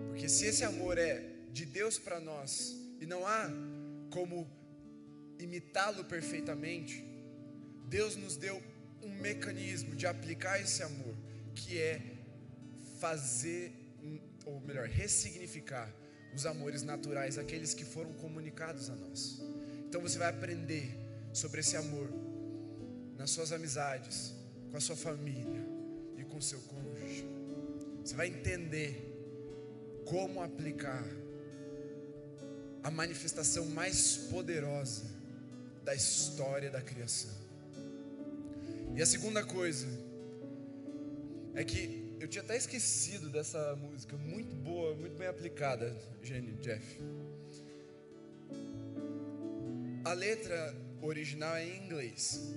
Porque 0.08 0.28
se 0.28 0.46
esse 0.46 0.64
amor 0.64 0.98
é 0.98 1.22
de 1.52 1.64
Deus 1.64 1.98
para 1.98 2.20
nós 2.20 2.76
e 3.00 3.06
não 3.06 3.26
há 3.26 3.50
como 4.10 4.48
imitá-lo 5.38 6.04
perfeitamente, 6.04 7.04
Deus 7.88 8.16
nos 8.16 8.36
deu 8.36 8.62
um 9.02 9.14
mecanismo 9.20 9.94
de 9.96 10.06
aplicar 10.06 10.60
esse 10.60 10.82
amor, 10.82 11.14
que 11.54 11.78
é 11.78 12.00
fazer, 13.00 13.72
ou 14.44 14.60
melhor, 14.60 14.86
ressignificar 14.86 15.90
os 16.34 16.46
amores 16.46 16.82
naturais, 16.82 17.38
aqueles 17.38 17.74
que 17.74 17.84
foram 17.84 18.12
comunicados 18.12 18.90
a 18.90 18.94
nós. 18.94 19.40
Então 19.88 20.00
você 20.00 20.18
vai 20.18 20.28
aprender 20.28 20.94
sobre 21.32 21.60
esse 21.60 21.76
amor 21.76 22.08
nas 23.16 23.30
suas 23.30 23.52
amizades, 23.52 24.34
com 24.70 24.76
a 24.76 24.80
sua 24.80 24.96
família 24.96 25.66
e 26.16 26.24
com 26.24 26.40
seu 26.40 26.60
cônjuge. 26.60 27.26
Você 28.04 28.14
vai 28.14 28.28
entender 28.28 29.06
como 30.04 30.42
aplicar 30.42 31.04
a 32.82 32.90
manifestação 32.90 33.66
mais 33.66 34.16
poderosa 34.16 35.04
da 35.84 35.94
história 35.94 36.70
da 36.70 36.80
criação. 36.80 37.34
E 38.94 39.02
a 39.02 39.06
segunda 39.06 39.44
coisa 39.44 39.86
é 41.54 41.64
que 41.64 41.99
eu 42.20 42.28
tinha 42.28 42.44
até 42.44 42.54
esquecido 42.54 43.30
dessa 43.30 43.74
música, 43.76 44.14
muito 44.14 44.54
boa, 44.54 44.94
muito 44.94 45.16
bem 45.16 45.26
aplicada, 45.26 45.96
Jenny, 46.22 46.52
Jeff. 46.60 47.00
A 50.04 50.12
letra 50.12 50.76
original 51.00 51.56
é 51.56 51.66
em 51.66 51.86
inglês 51.86 52.54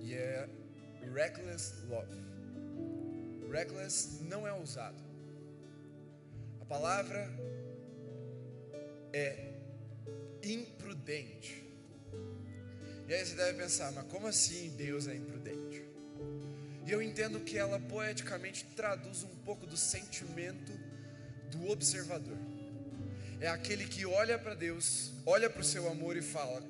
e 0.00 0.14
é 0.14 0.48
Reckless 1.12 1.74
Love. 1.88 2.14
Reckless 3.50 4.22
não 4.22 4.46
é 4.46 4.52
usado. 4.52 5.02
A 6.60 6.64
palavra 6.64 7.28
é 9.12 9.54
imprudente. 10.40 11.64
E 13.08 13.12
aí 13.12 13.26
você 13.26 13.34
deve 13.34 13.58
pensar, 13.58 13.90
mas 13.90 14.06
como 14.06 14.28
assim 14.28 14.70
Deus 14.76 15.08
é 15.08 15.16
imprudente? 15.16 15.61
E 16.86 16.90
eu 16.90 17.00
entendo 17.00 17.40
que 17.40 17.56
ela 17.56 17.78
poeticamente 17.78 18.64
traduz 18.76 19.22
um 19.22 19.36
pouco 19.44 19.66
do 19.66 19.76
sentimento 19.76 20.72
do 21.50 21.68
observador. 21.68 22.36
É 23.40 23.48
aquele 23.48 23.86
que 23.86 24.04
olha 24.06 24.38
para 24.38 24.54
Deus, 24.54 25.12
olha 25.26 25.48
para 25.48 25.60
o 25.60 25.64
seu 25.64 25.88
amor 25.88 26.16
e 26.16 26.22
fala: 26.22 26.62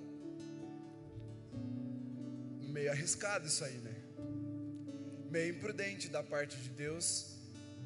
meio 2.60 2.90
arriscado 2.90 3.46
isso 3.46 3.64
aí, 3.64 3.76
né? 3.78 3.94
Meio 5.30 5.54
imprudente 5.54 6.08
da 6.08 6.22
parte 6.22 6.56
de 6.58 6.68
Deus 6.70 7.36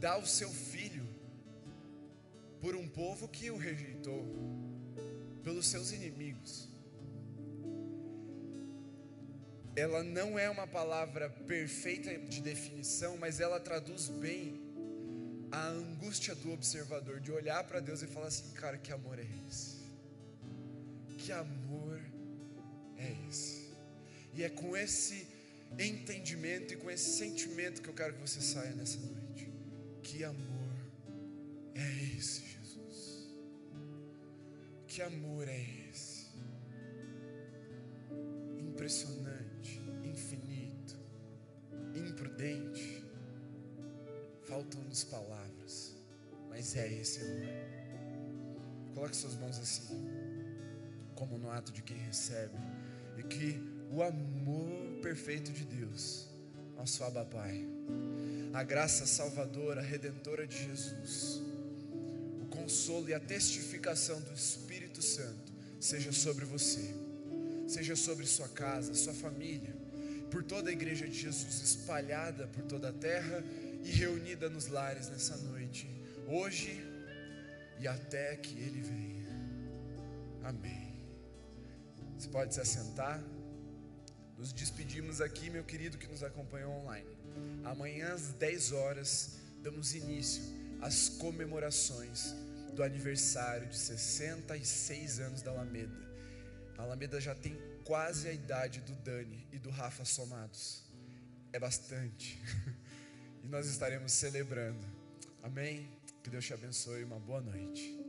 dar 0.01 0.18
o 0.18 0.27
seu 0.27 0.51
filho 0.51 1.07
por 2.61 2.74
um 2.74 2.89
povo 2.89 3.29
que 3.29 3.51
o 3.51 3.57
rejeitou, 3.57 4.24
pelos 5.43 5.66
seus 5.66 5.93
inimigos. 5.93 6.68
Ela 9.77 10.03
não 10.03 10.39
é 10.39 10.49
uma 10.49 10.66
palavra 10.66 11.29
perfeita 11.29 12.16
de 12.18 12.41
definição, 12.41 13.16
mas 13.18 13.41
ela 13.41 13.61
traduz 13.61 14.09
bem 14.09 14.59
a 15.53 15.68
angústia 15.68 16.35
do 16.35 16.53
observador 16.53 17.20
de 17.20 17.31
olhar 17.31 17.62
para 17.64 17.81
Deus 17.81 18.03
e 18.03 18.07
falar 18.07 18.29
assim: 18.29 18.51
cara, 18.55 18.79
que 18.79 18.91
amor 18.93 19.18
é 19.18 19.27
esse? 19.47 19.77
Que 21.18 21.31
amor 21.31 22.01
é 22.97 23.14
esse? 23.29 23.70
E 24.33 24.43
é 24.43 24.49
com 24.49 24.77
esse 24.77 25.29
entendimento 25.79 26.72
e 26.72 26.77
com 26.77 26.91
esse 26.91 27.18
sentimento 27.18 27.83
que 27.83 27.89
eu 27.89 27.95
quero 27.95 28.14
que 28.14 28.20
você 28.20 28.41
saia 28.41 28.72
nessa 28.74 28.99
noite. 28.99 29.53
Que 30.03 30.24
amor 30.24 30.77
é 31.74 32.16
esse? 32.16 32.47
Que 34.97 35.03
amor 35.03 35.47
é 35.47 35.61
esse? 35.91 36.24
Impressionante, 38.59 39.45
imprudente. 42.37 43.03
Faltam-nos 44.45 45.05
palavras, 45.05 45.97
mas 46.49 46.76
é 46.76 46.93
esse 46.93 47.20
amor. 47.20 48.95
Coloque 48.95 49.16
suas 49.16 49.34
mãos 49.34 49.59
assim, 49.59 50.07
como 51.14 51.39
no 51.39 51.51
ato 51.51 51.72
de 51.72 51.82
quem 51.82 51.97
recebe, 51.97 52.57
e 53.18 53.22
que 53.22 53.61
o 53.91 54.03
amor 54.03 55.01
perfeito 55.03 55.51
de 55.51 55.64
Deus, 55.64 56.28
nosso 56.76 57.03
Abba 57.05 57.24
Pai, 57.24 57.66
a 58.53 58.62
graça 58.62 59.07
salvadora, 59.07 59.80
redentora 59.80 60.47
de 60.47 60.57
Jesus, 60.57 61.43
o 62.41 62.47
consolo 62.47 63.09
e 63.09 63.14
a 63.14 63.20
testificação 63.20 64.20
do 64.20 64.32
Espírito 64.32 65.03
Santo 65.03 65.53
seja 65.80 66.12
sobre 66.12 66.45
você, 66.45 66.95
seja 67.66 67.97
sobre 67.97 68.24
sua 68.26 68.49
casa, 68.49 68.95
sua 68.95 69.12
família, 69.12 69.74
por 70.31 70.43
toda 70.43 70.70
a 70.70 70.72
igreja 70.72 71.07
de 71.07 71.18
Jesus 71.18 71.61
espalhada 71.62 72.47
por 72.49 72.62
toda 72.64 72.91
a 72.91 72.93
terra 72.93 73.43
e 73.83 73.91
reunida 73.91 74.49
nos 74.49 74.66
lares 74.68 75.09
nessa 75.09 75.37
noite, 75.37 75.89
hoje 76.27 76.83
e 77.79 77.87
até 77.87 78.37
que 78.37 78.59
Ele 78.59 78.83
venha. 78.83 79.27
Amém. 80.43 80.97
Você 82.18 82.29
pode 82.29 82.55
se 82.55 82.61
assentar. 82.61 83.22
Nos 84.37 84.53
despedimos 84.53 85.20
aqui, 85.20 85.49
meu 85.49 85.64
querido 85.64 85.97
que 85.97 86.07
nos 86.07 86.22
acompanhou 86.22 86.72
online. 86.72 87.09
Amanhã 87.64 88.12
às 88.12 88.33
10 88.33 88.72
horas 88.72 89.39
damos 89.62 89.95
início 89.95 90.43
às 90.81 91.09
comemorações 91.09 92.35
do 92.74 92.83
aniversário 92.83 93.66
de 93.68 93.77
66 93.77 95.20
anos 95.20 95.43
da 95.43 95.51
Alameda. 95.51 95.97
A 96.77 96.83
Alameda 96.83 97.20
já 97.20 97.35
tem 97.35 97.57
quase 97.87 98.28
a 98.28 98.32
idade 98.32 98.80
do 98.80 98.93
Dani 98.97 99.47
e 99.53 99.59
do 99.59 99.70
Rafa 99.70 100.05
somados. 100.05 100.82
É 101.53 101.59
bastante. 101.59 102.39
e 103.43 103.47
nós 103.47 103.66
estaremos 103.66 104.12
celebrando. 104.12 104.84
Amém? 105.43 105.89
Que 106.22 106.28
Deus 106.28 106.45
te 106.45 106.53
abençoe. 106.53 107.05
Uma 107.05 107.20
boa 107.20 107.41
noite. 107.41 108.05